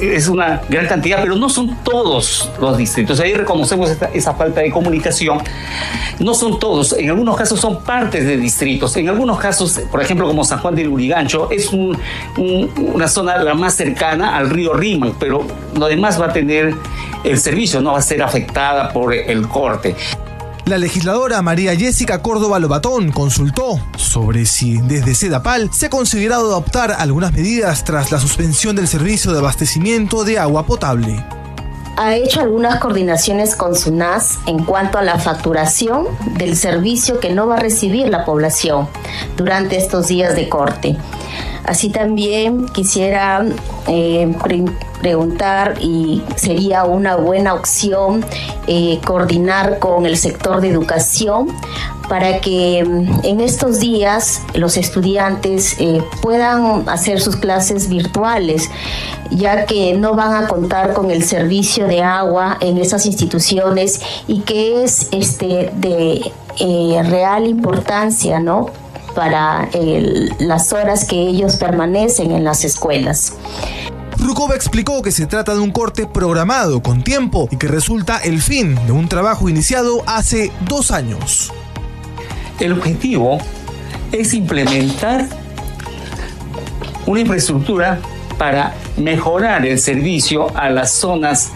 es, 0.00 0.28
una 0.28 0.62
gran 0.68 0.86
cantidad, 0.86 1.20
pero 1.22 1.36
no 1.36 1.48
son 1.48 1.76
todos 1.84 2.50
los 2.60 2.78
distritos. 2.78 3.20
Ahí 3.20 3.34
reconocemos 3.34 3.94
esa 4.14 4.34
falta 4.34 4.60
de 4.60 4.70
comunicación. 4.70 5.38
No 6.18 6.34
son 6.34 6.58
todos, 6.58 6.94
en 6.94 7.10
algunos 7.10 7.36
casos 7.36 7.60
son 7.60 7.82
partes 7.82 8.24
de 8.24 8.36
distritos. 8.36 8.96
En 8.96 9.08
algunos 9.08 9.38
casos, 9.38 9.80
por 9.90 10.00
ejemplo, 10.00 10.26
como 10.26 10.44
San 10.44 10.60
Juan 10.60 10.74
del 10.74 10.88
Urigancho, 10.88 11.50
es 11.50 11.70
una 11.72 13.08
zona 13.08 13.36
la 13.38 13.54
más 13.54 13.74
cercana 13.74 14.36
al 14.36 14.48
río 14.48 14.72
Rima, 14.72 15.12
pero 15.18 15.46
lo 15.76 15.86
demás 15.86 16.20
va 16.20 16.26
a 16.26 16.32
tener 16.32 16.74
el 17.24 17.38
servicio, 17.38 17.80
no 17.80 17.92
va 17.92 17.98
a 17.98 18.02
ser 18.02 18.22
afectada 18.22 18.92
por 18.92 19.12
el 19.12 19.46
corte. 19.48 19.94
La 20.64 20.78
legisladora 20.78 21.42
María 21.42 21.74
Jessica 21.74 22.22
Córdoba 22.22 22.60
Lobatón 22.60 23.10
consultó 23.10 23.80
sobre 23.96 24.46
si 24.46 24.78
desde 24.78 25.14
Sedapal 25.14 25.70
se 25.72 25.86
ha 25.86 25.90
considerado 25.90 26.46
adoptar 26.46 26.92
algunas 26.92 27.32
medidas 27.32 27.82
tras 27.82 28.12
la 28.12 28.20
suspensión 28.20 28.76
del 28.76 28.86
servicio 28.86 29.32
de 29.32 29.40
abastecimiento 29.40 30.24
de 30.24 30.38
agua 30.38 30.64
potable 30.64 31.24
ha 31.96 32.16
hecho 32.16 32.40
algunas 32.40 32.80
coordinaciones 32.80 33.54
con 33.54 33.76
SUNAS 33.76 34.38
en 34.46 34.64
cuanto 34.64 34.98
a 34.98 35.02
la 35.02 35.18
facturación 35.18 36.06
del 36.38 36.56
servicio 36.56 37.20
que 37.20 37.30
no 37.30 37.46
va 37.46 37.56
a 37.56 37.60
recibir 37.60 38.08
la 38.08 38.24
población 38.24 38.88
durante 39.36 39.76
estos 39.76 40.08
días 40.08 40.34
de 40.34 40.48
corte. 40.48 40.96
Así 41.72 41.88
también 41.88 42.66
quisiera 42.68 43.42
eh, 43.88 44.30
preguntar 45.00 45.78
y 45.80 46.22
sería 46.36 46.84
una 46.84 47.16
buena 47.16 47.54
opción 47.54 48.22
eh, 48.66 49.00
coordinar 49.06 49.78
con 49.78 50.04
el 50.04 50.18
sector 50.18 50.60
de 50.60 50.68
educación 50.68 51.48
para 52.10 52.40
que 52.40 52.84
mm, 52.84 53.24
en 53.24 53.40
estos 53.40 53.80
días 53.80 54.42
los 54.52 54.76
estudiantes 54.76 55.76
eh, 55.78 56.04
puedan 56.20 56.86
hacer 56.90 57.22
sus 57.22 57.36
clases 57.36 57.88
virtuales, 57.88 58.68
ya 59.30 59.64
que 59.64 59.94
no 59.94 60.14
van 60.14 60.44
a 60.44 60.48
contar 60.48 60.92
con 60.92 61.10
el 61.10 61.24
servicio 61.24 61.86
de 61.86 62.02
agua 62.02 62.58
en 62.60 62.76
esas 62.76 63.06
instituciones 63.06 64.02
y 64.28 64.40
que 64.40 64.84
es 64.84 65.08
este 65.10 65.72
de 65.74 66.30
real 67.08 67.46
importancia, 67.46 68.40
¿no? 68.40 68.81
Para 69.14 69.68
las 70.38 70.72
horas 70.72 71.04
que 71.04 71.16
ellos 71.16 71.56
permanecen 71.56 72.32
en 72.32 72.44
las 72.44 72.64
escuelas. 72.64 73.34
Rukova 74.18 74.54
explicó 74.54 75.02
que 75.02 75.10
se 75.10 75.26
trata 75.26 75.54
de 75.54 75.60
un 75.60 75.72
corte 75.72 76.06
programado 76.06 76.82
con 76.82 77.02
tiempo 77.02 77.48
y 77.50 77.56
que 77.56 77.66
resulta 77.66 78.18
el 78.18 78.40
fin 78.40 78.78
de 78.86 78.92
un 78.92 79.08
trabajo 79.08 79.48
iniciado 79.48 80.02
hace 80.06 80.52
dos 80.68 80.90
años. 80.90 81.52
El 82.60 82.72
objetivo 82.72 83.38
es 84.12 84.34
implementar 84.34 85.26
una 87.06 87.20
infraestructura 87.20 87.98
para 88.38 88.74
mejorar 88.96 89.66
el 89.66 89.78
servicio 89.78 90.56
a 90.56 90.70
las 90.70 90.92
zonas 90.92 91.50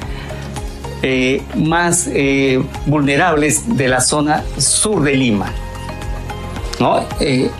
eh, 1.02 1.42
más 1.54 2.08
eh, 2.12 2.62
vulnerables 2.86 3.76
de 3.76 3.88
la 3.88 4.00
zona 4.00 4.42
sur 4.58 5.02
de 5.02 5.14
Lima. 5.14 5.52
¿No? 6.78 7.04
Eh, 7.20 7.50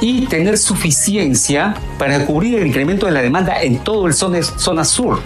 y 0.00 0.26
tener 0.26 0.58
suficiencia 0.58 1.74
para 1.98 2.24
cubrir 2.26 2.58
el 2.58 2.66
incremento 2.66 3.06
de 3.06 3.12
la 3.12 3.22
demanda 3.22 3.62
en 3.62 3.78
todo 3.78 4.06
el 4.06 4.14
zona, 4.14 4.42
zona 4.42 4.84
sur, 4.84 5.20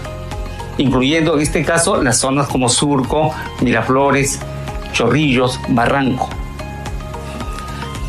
incluyendo 0.78 1.34
en 1.34 1.42
este 1.42 1.64
caso 1.64 2.02
las 2.02 2.18
zonas 2.18 2.48
como 2.48 2.68
Surco, 2.68 3.32
Miraflores, 3.60 4.38
Chorrillos, 4.92 5.58
Barranco. 5.68 6.28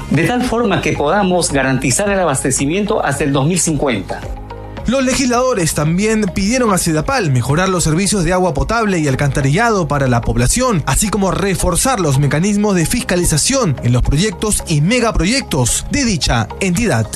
De 0.10 0.26
tal 0.26 0.44
forma 0.44 0.82
que 0.82 0.94
podamos 0.94 1.52
garantizar 1.52 2.10
el 2.10 2.20
abastecimiento 2.20 3.04
hasta 3.04 3.24
el 3.24 3.32
2050. 3.32 4.43
Los 4.86 5.06
legisladores 5.06 5.74
también 5.74 6.26
pidieron 6.36 6.74
a 6.74 6.78
Sedapal 6.78 7.32
mejorar 7.32 7.70
los 7.70 7.86
servicios 7.86 8.26
de 8.26 8.34
agua 8.34 8.54
potable 8.54 9.00
y 9.00 9.08
alcantarillado 9.08 9.88
para 9.88 10.08
la 10.08 10.20
población, 10.20 10.84
así 10.86 11.10
como 11.10 11.32
reforzar 11.32 12.02
los 12.02 12.20
mecanismos 12.20 12.76
de 12.76 12.86
fiscalización 12.86 13.78
en 13.84 13.94
los 13.94 14.02
proyectos 14.02 14.62
y 14.68 14.82
megaproyectos 14.82 15.86
de 15.90 16.04
dicha 16.04 16.50
entidad. 16.60 17.08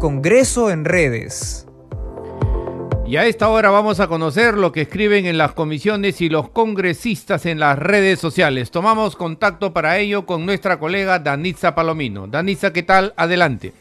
Congreso 0.00 0.70
en 0.70 0.86
redes. 0.86 1.66
Y 3.06 3.18
a 3.18 3.26
esta 3.26 3.50
hora 3.50 3.68
vamos 3.68 4.00
a 4.00 4.08
conocer 4.08 4.54
lo 4.54 4.72
que 4.72 4.80
escriben 4.80 5.26
en 5.26 5.36
las 5.36 5.52
comisiones 5.52 6.22
y 6.22 6.30
los 6.30 6.48
congresistas 6.48 7.44
en 7.44 7.60
las 7.60 7.78
redes 7.78 8.18
sociales. 8.18 8.70
Tomamos 8.70 9.14
contacto 9.14 9.74
para 9.74 9.98
ello 9.98 10.24
con 10.24 10.46
nuestra 10.46 10.78
colega 10.78 11.18
Danitza 11.18 11.74
Palomino. 11.74 12.26
Danitza, 12.26 12.72
¿qué 12.72 12.82
tal? 12.82 13.12
Adelante. 13.18 13.74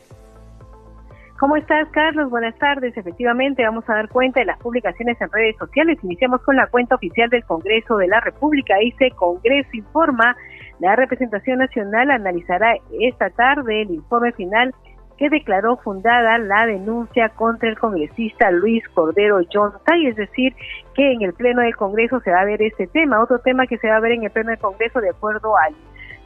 ¿Cómo 1.40 1.56
estás, 1.56 1.88
Carlos? 1.92 2.30
Buenas 2.30 2.58
tardes. 2.58 2.96
Efectivamente, 2.98 3.64
vamos 3.64 3.90
a 3.90 3.94
dar 3.94 4.10
cuenta 4.10 4.42
de 4.42 4.46
las 4.46 4.60
publicaciones 4.60 5.20
en 5.22 5.32
redes 5.32 5.56
sociales. 5.58 5.98
Iniciamos 6.04 6.42
con 6.42 6.58
la 6.58 6.68
cuenta 6.68 6.96
oficial 6.96 7.30
del 7.30 7.46
Congreso 7.46 7.96
de 7.96 8.08
la 8.08 8.20
República. 8.20 8.76
Dice, 8.78 9.12
Congreso 9.12 9.70
informa, 9.72 10.36
la 10.80 10.98
representación 10.98 11.60
nacional 11.60 12.12
analizará 12.12 12.76
esta 13.00 13.30
tarde 13.30 13.84
el 13.84 13.92
informe 13.92 14.34
final 14.34 14.74
que 15.18 15.30
declaró 15.30 15.78
fundada 15.78 16.38
la 16.38 16.66
denuncia 16.66 17.30
contra 17.30 17.70
el 17.70 17.78
congresista 17.78 18.52
Luis 18.52 18.84
Cordero 18.90 19.40
Tay, 19.86 20.08
es 20.08 20.16
decir, 20.16 20.54
que 20.94 21.14
en 21.14 21.22
el 21.22 21.34
Pleno 21.34 21.62
del 21.62 21.76
Congreso 21.76 22.20
se 22.22 22.32
va 22.32 22.42
a 22.42 22.46
ver 22.46 22.62
este 22.62 22.88
tema. 22.88 23.22
Otro 23.22 23.40
tema 23.40 23.68
que 23.68 23.78
se 23.78 23.90
va 23.90 23.98
a 23.98 24.02
ver 24.02 24.14
en 24.14 24.24
el 24.24 24.32
Pleno 24.32 24.50
del 24.50 24.60
Congreso, 24.60 25.00
de 25.00 25.10
acuerdo 25.10 25.58
al 25.58 25.76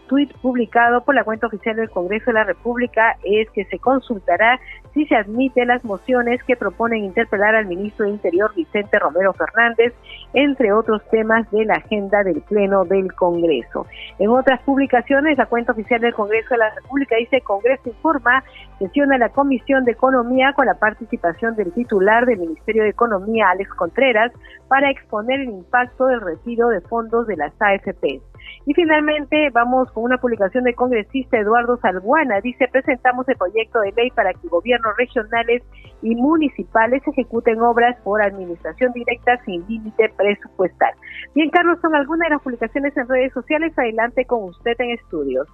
tuit 0.08 0.34
publicado 0.38 1.04
por 1.04 1.16
la 1.16 1.24
cuenta 1.24 1.48
oficial 1.48 1.76
del 1.76 1.90
Congreso 1.90 2.28
de 2.28 2.34
la 2.34 2.46
República 2.46 3.18
es 3.24 3.50
que 3.52 3.66
se 3.66 3.78
consultará 3.78 4.60
si 4.98 5.06
se 5.06 5.16
admite 5.16 5.64
las 5.64 5.86
mociones 5.86 6.42
que 6.44 6.56
proponen 6.56 7.04
interpelar 7.04 7.54
al 7.54 7.68
ministro 7.68 8.06
de 8.06 8.14
Interior 8.14 8.52
Vicente 8.56 8.98
Romero 8.98 9.32
Fernández, 9.34 9.94
entre 10.34 10.74
otros 10.74 11.04
temas 11.12 11.50
de 11.52 11.66
la 11.66 11.76
agenda 11.76 12.24
del 12.24 12.42
Pleno 12.42 12.84
del 12.84 13.14
Congreso. 13.14 13.86
En 14.18 14.30
otras 14.30 14.60
publicaciones, 14.64 15.38
la 15.38 15.46
cuenta 15.46 15.74
oficial 15.74 16.02
del 16.02 16.16
Congreso 16.16 16.50
de 16.50 16.58
la 16.58 16.74
República 16.74 17.16
dice 17.16 17.42
Congreso 17.42 17.90
informa, 17.90 18.44
sesiona 18.80 19.20
la 19.20 19.30
Comisión 19.30 19.86
de 19.86 19.92
Economía 19.92 20.54
con 20.54 20.66
la 20.66 20.74
participación 20.74 21.56
del 21.56 21.72
titular 21.74 22.26
del 22.26 22.40
Ministerio 22.40 22.82
de 22.82 22.90
Economía, 22.90 23.50
Alex 23.52 23.70
Contreras, 23.76 24.32
para 24.68 24.90
exponer 24.90 25.42
el 25.42 25.50
impacto 25.50 26.08
del 26.08 26.22
retiro 26.22 26.70
de 26.70 26.82
fondos 26.82 27.28
de 27.28 27.38
las 27.38 27.54
AFP. 27.60 28.20
Y 28.66 28.74
finalmente 28.74 29.50
vamos 29.52 29.92
con 29.92 30.04
una 30.04 30.18
publicación 30.18 30.64
del 30.64 30.76
congresista 30.76 31.38
Eduardo 31.38 31.78
Salguana. 31.78 32.42
Dice, 32.42 32.68
presentamos 32.72 33.28
el 33.30 33.38
proyecto 33.38 33.80
de 33.82 33.92
ley 33.94 34.12
para 34.12 34.34
que 34.34 34.48
gobiernos 34.48 34.96
regionales 34.98 35.64
y 36.02 36.16
municipales 36.16 37.02
ejecuten 37.08 37.62
obras 37.62 37.98
por 38.04 38.22
administración 38.22 38.92
directa 38.94 39.40
sin 39.46 39.66
límite 39.68 40.14
presupuestal. 40.18 40.94
Bien, 41.34 41.50
Carlos, 41.50 41.80
son 41.82 41.96
algunas 41.96 42.28
de 42.28 42.36
las 42.36 42.42
publicaciones 42.42 42.96
en 42.98 43.08
redes 43.08 43.34
sociales. 43.34 43.74
Adelante 43.78 44.26
con 44.26 44.44
usted 44.44 44.74
en 44.80 44.92
estudios. 44.92 45.48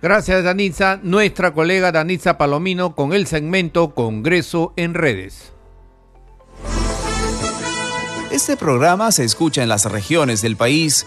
Gracias, 0.00 0.42
Danitza. 0.42 0.98
Nuestra 1.02 1.52
colega 1.52 1.92
Danitza 1.92 2.36
Palomino 2.36 2.96
con 2.96 3.12
el 3.12 3.26
segmento 3.26 3.94
Congreso 3.94 4.72
en 4.76 4.94
redes. 4.94 5.52
Este 8.32 8.56
programa 8.56 9.12
se 9.12 9.24
escucha 9.24 9.62
en 9.62 9.68
las 9.68 9.84
regiones 9.84 10.40
del 10.40 10.56
país 10.56 11.06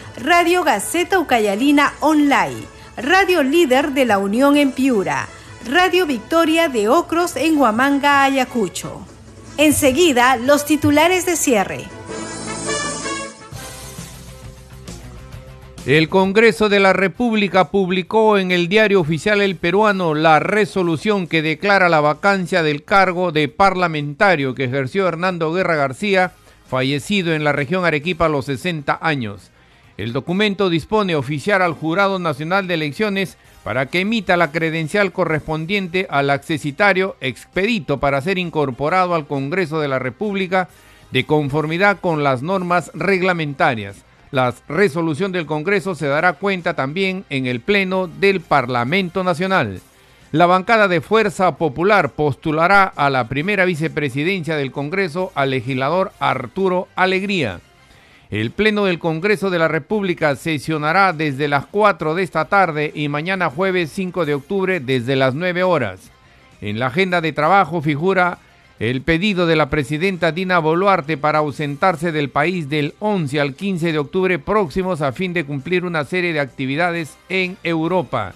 Radio 0.23 0.63
Gaceta 0.63 1.17
Ucayalina 1.17 1.93
Online, 1.99 2.61
Radio 2.95 3.41
Líder 3.41 3.93
de 3.93 4.05
la 4.05 4.19
Unión 4.19 4.55
en 4.55 4.71
Piura, 4.71 5.27
Radio 5.67 6.05
Victoria 6.05 6.69
de 6.69 6.89
Ocros 6.89 7.35
en 7.35 7.57
Huamanga, 7.57 8.23
Ayacucho. 8.23 9.01
Enseguida, 9.57 10.37
los 10.37 10.65
titulares 10.65 11.25
de 11.25 11.35
cierre. 11.35 11.85
El 15.87 16.07
Congreso 16.07 16.69
de 16.69 16.79
la 16.79 16.93
República 16.93 17.71
publicó 17.71 18.37
en 18.37 18.51
el 18.51 18.67
diario 18.67 19.01
oficial 19.01 19.41
El 19.41 19.55
Peruano 19.55 20.13
la 20.13 20.37
resolución 20.37 21.25
que 21.25 21.41
declara 21.41 21.89
la 21.89 21.99
vacancia 21.99 22.61
del 22.61 22.83
cargo 22.83 23.31
de 23.31 23.47
parlamentario 23.47 24.53
que 24.53 24.65
ejerció 24.65 25.07
Hernando 25.07 25.51
Guerra 25.51 25.75
García, 25.75 26.33
fallecido 26.69 27.33
en 27.33 27.43
la 27.43 27.53
región 27.53 27.85
Arequipa 27.85 28.25
a 28.25 28.29
los 28.29 28.45
60 28.45 28.99
años. 29.01 29.49
El 30.01 30.13
documento 30.13 30.71
dispone 30.71 31.13
oficiar 31.13 31.61
al 31.61 31.73
Jurado 31.73 32.17
Nacional 32.17 32.65
de 32.65 32.73
Elecciones 32.73 33.37
para 33.63 33.85
que 33.85 33.99
emita 33.99 34.35
la 34.35 34.51
credencial 34.51 35.11
correspondiente 35.11 36.07
al 36.09 36.31
accesitario 36.31 37.15
expedito 37.21 37.99
para 37.99 38.19
ser 38.19 38.39
incorporado 38.39 39.13
al 39.13 39.27
Congreso 39.27 39.79
de 39.79 39.87
la 39.87 39.99
República 39.99 40.69
de 41.11 41.27
conformidad 41.27 41.99
con 41.99 42.23
las 42.23 42.41
normas 42.41 42.89
reglamentarias. 42.95 43.97
La 44.31 44.55
resolución 44.67 45.31
del 45.31 45.45
Congreso 45.45 45.93
se 45.93 46.07
dará 46.07 46.33
cuenta 46.33 46.73
también 46.73 47.23
en 47.29 47.45
el 47.45 47.59
Pleno 47.59 48.07
del 48.07 48.41
Parlamento 48.41 49.23
Nacional. 49.23 49.81
La 50.31 50.47
bancada 50.47 50.87
de 50.87 51.01
Fuerza 51.01 51.57
Popular 51.57 52.09
postulará 52.09 52.85
a 52.85 53.11
la 53.11 53.27
primera 53.27 53.65
vicepresidencia 53.65 54.55
del 54.55 54.71
Congreso 54.71 55.31
al 55.35 55.51
legislador 55.51 56.11
Arturo 56.19 56.87
Alegría. 56.95 57.61
El 58.31 58.51
Pleno 58.51 58.85
del 58.85 58.97
Congreso 58.97 59.49
de 59.49 59.59
la 59.59 59.67
República 59.67 60.37
sesionará 60.37 61.11
desde 61.11 61.49
las 61.49 61.65
4 61.65 62.15
de 62.15 62.23
esta 62.23 62.45
tarde 62.45 62.89
y 62.95 63.09
mañana 63.09 63.49
jueves 63.49 63.91
5 63.91 64.25
de 64.25 64.35
octubre 64.35 64.79
desde 64.79 65.17
las 65.17 65.35
9 65.35 65.63
horas. 65.63 66.09
En 66.61 66.79
la 66.79 66.87
agenda 66.87 67.19
de 67.19 67.33
trabajo 67.33 67.81
figura 67.81 68.37
el 68.79 69.01
pedido 69.01 69.47
de 69.47 69.57
la 69.57 69.69
presidenta 69.69 70.31
Dina 70.31 70.59
Boluarte 70.59 71.17
para 71.17 71.39
ausentarse 71.39 72.13
del 72.13 72.29
país 72.29 72.69
del 72.69 72.93
11 72.99 73.41
al 73.41 73.53
15 73.53 73.91
de 73.91 73.99
octubre 73.99 74.39
próximos 74.39 75.01
a 75.01 75.11
fin 75.11 75.33
de 75.33 75.43
cumplir 75.43 75.83
una 75.83 76.05
serie 76.05 76.31
de 76.31 76.39
actividades 76.39 77.17
en 77.27 77.57
Europa. 77.63 78.33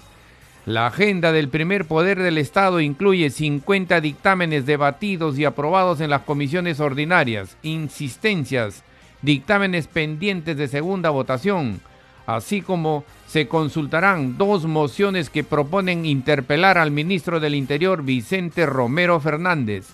La 0.66 0.88
agenda 0.88 1.32
del 1.32 1.48
primer 1.48 1.86
poder 1.86 2.18
del 2.18 2.36
Estado 2.36 2.80
incluye 2.80 3.30
50 3.30 4.02
dictámenes 4.02 4.66
debatidos 4.66 5.38
y 5.38 5.46
aprobados 5.46 6.02
en 6.02 6.10
las 6.10 6.20
comisiones 6.20 6.80
ordinarias, 6.80 7.56
insistencias, 7.62 8.84
dictámenes 9.22 9.86
pendientes 9.86 10.56
de 10.56 10.68
segunda 10.68 11.10
votación, 11.10 11.80
así 12.26 12.60
como 12.60 13.04
se 13.26 13.48
consultarán 13.48 14.38
dos 14.38 14.66
mociones 14.66 15.30
que 15.30 15.44
proponen 15.44 16.06
interpelar 16.06 16.78
al 16.78 16.90
ministro 16.90 17.40
del 17.40 17.54
Interior 17.54 18.02
Vicente 18.02 18.66
Romero 18.66 19.20
Fernández. 19.20 19.88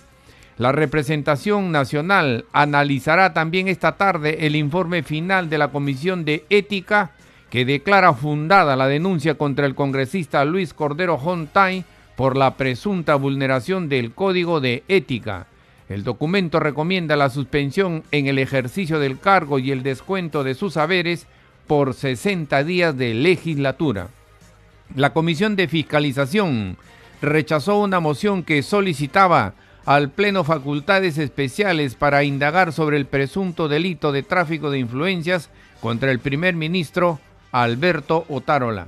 La 0.58 0.70
representación 0.70 1.72
nacional 1.72 2.44
analizará 2.52 3.32
también 3.32 3.68
esta 3.68 3.96
tarde 3.96 4.46
el 4.46 4.54
informe 4.54 5.02
final 5.02 5.48
de 5.48 5.58
la 5.58 5.68
Comisión 5.68 6.24
de 6.24 6.44
Ética 6.50 7.12
que 7.50 7.64
declara 7.64 8.14
fundada 8.14 8.76
la 8.76 8.86
denuncia 8.86 9.34
contra 9.34 9.66
el 9.66 9.74
congresista 9.74 10.44
Luis 10.44 10.72
Cordero 10.72 11.16
Hontay 11.16 11.84
por 12.16 12.36
la 12.36 12.56
presunta 12.56 13.14
vulneración 13.14 13.88
del 13.88 14.12
Código 14.12 14.60
de 14.60 14.84
Ética. 14.88 15.46
El 15.92 16.04
documento 16.04 16.58
recomienda 16.58 17.16
la 17.16 17.28
suspensión 17.28 18.02
en 18.12 18.26
el 18.26 18.38
ejercicio 18.38 18.98
del 18.98 19.18
cargo 19.18 19.58
y 19.58 19.72
el 19.72 19.82
descuento 19.82 20.42
de 20.42 20.54
sus 20.54 20.78
haberes 20.78 21.26
por 21.66 21.92
60 21.92 22.64
días 22.64 22.96
de 22.96 23.12
legislatura. 23.12 24.08
La 24.96 25.12
Comisión 25.12 25.54
de 25.54 25.68
Fiscalización 25.68 26.78
rechazó 27.20 27.78
una 27.78 28.00
moción 28.00 28.42
que 28.42 28.62
solicitaba 28.62 29.52
al 29.84 30.08
Pleno 30.08 30.44
facultades 30.44 31.18
especiales 31.18 31.94
para 31.94 32.24
indagar 32.24 32.72
sobre 32.72 32.96
el 32.96 33.04
presunto 33.04 33.68
delito 33.68 34.12
de 34.12 34.22
tráfico 34.22 34.70
de 34.70 34.78
influencias 34.78 35.50
contra 35.82 36.10
el 36.10 36.20
primer 36.20 36.54
ministro 36.54 37.20
Alberto 37.50 38.24
Otárola. 38.30 38.86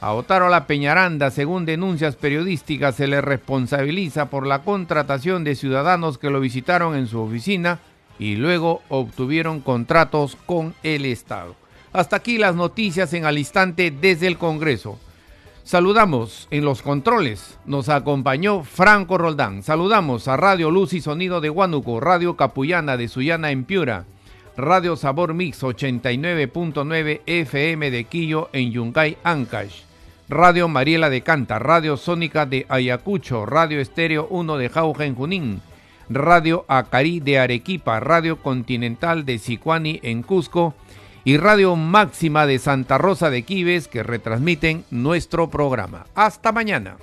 A 0.00 0.14
Otárola 0.14 0.66
Peñaranda, 0.66 1.30
según 1.30 1.66
denuncias 1.66 2.16
periodísticas, 2.16 2.94
se 2.94 3.06
le 3.06 3.20
responsabiliza 3.20 4.30
por 4.30 4.46
la 4.46 4.62
contratación 4.62 5.44
de 5.44 5.54
ciudadanos 5.54 6.16
que 6.16 6.30
lo 6.30 6.40
visitaron 6.40 6.96
en 6.96 7.06
su 7.06 7.20
oficina 7.20 7.80
y 8.18 8.36
luego 8.36 8.80
obtuvieron 8.88 9.60
contratos 9.60 10.38
con 10.46 10.74
el 10.82 11.04
Estado. 11.04 11.54
Hasta 11.92 12.16
aquí 12.16 12.38
las 12.38 12.54
noticias 12.54 13.12
en 13.12 13.26
al 13.26 13.36
instante 13.36 13.90
desde 13.90 14.26
el 14.26 14.38
Congreso. 14.38 14.98
Saludamos 15.64 16.48
en 16.50 16.64
los 16.64 16.80
controles. 16.80 17.58
Nos 17.66 17.90
acompañó 17.90 18.64
Franco 18.64 19.18
Roldán. 19.18 19.62
Saludamos 19.62 20.28
a 20.28 20.38
Radio 20.38 20.70
Luz 20.70 20.94
y 20.94 21.02
Sonido 21.02 21.42
de 21.42 21.50
Huánuco, 21.50 22.00
Radio 22.00 22.36
Capullana 22.36 22.96
de 22.96 23.06
Sullana 23.06 23.50
en 23.50 23.64
Piura, 23.64 24.06
Radio 24.56 24.96
Sabor 24.96 25.34
Mix 25.34 25.62
89.9 25.62 27.20
FM 27.26 27.90
de 27.90 28.04
Quillo 28.04 28.48
en 28.54 28.72
Yungay, 28.72 29.18
Ancash. 29.22 29.89
Radio 30.30 30.68
Mariela 30.68 31.10
de 31.10 31.22
Canta, 31.22 31.58
Radio 31.58 31.96
Sónica 31.96 32.46
de 32.46 32.64
Ayacucho, 32.68 33.46
Radio 33.46 33.80
Estéreo 33.80 34.28
1 34.30 34.58
de 34.58 34.68
Jauja 34.68 35.04
en 35.04 35.16
Junín, 35.16 35.60
Radio 36.08 36.64
Acari 36.68 37.18
de 37.18 37.40
Arequipa, 37.40 37.98
Radio 37.98 38.40
Continental 38.40 39.26
de 39.26 39.40
Sicuani 39.40 39.98
en 40.04 40.22
Cusco 40.22 40.74
y 41.24 41.36
Radio 41.36 41.74
Máxima 41.74 42.46
de 42.46 42.60
Santa 42.60 42.96
Rosa 42.96 43.28
de 43.28 43.42
Quives 43.42 43.88
que 43.88 44.04
retransmiten 44.04 44.84
nuestro 44.92 45.50
programa. 45.50 46.06
Hasta 46.14 46.52
mañana. 46.52 46.96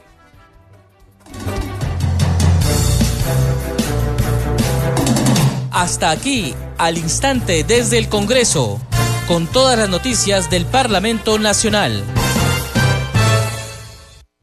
Hasta 5.72 6.12
aquí, 6.12 6.56
al 6.78 6.98
instante 6.98 7.66
desde 7.66 7.98
el 7.98 8.08
Congreso, 8.08 8.80
con 9.28 9.48
todas 9.48 9.78
las 9.78 9.90
noticias 9.90 10.50
del 10.50 10.66
Parlamento 10.66 11.38
Nacional. 11.38 12.06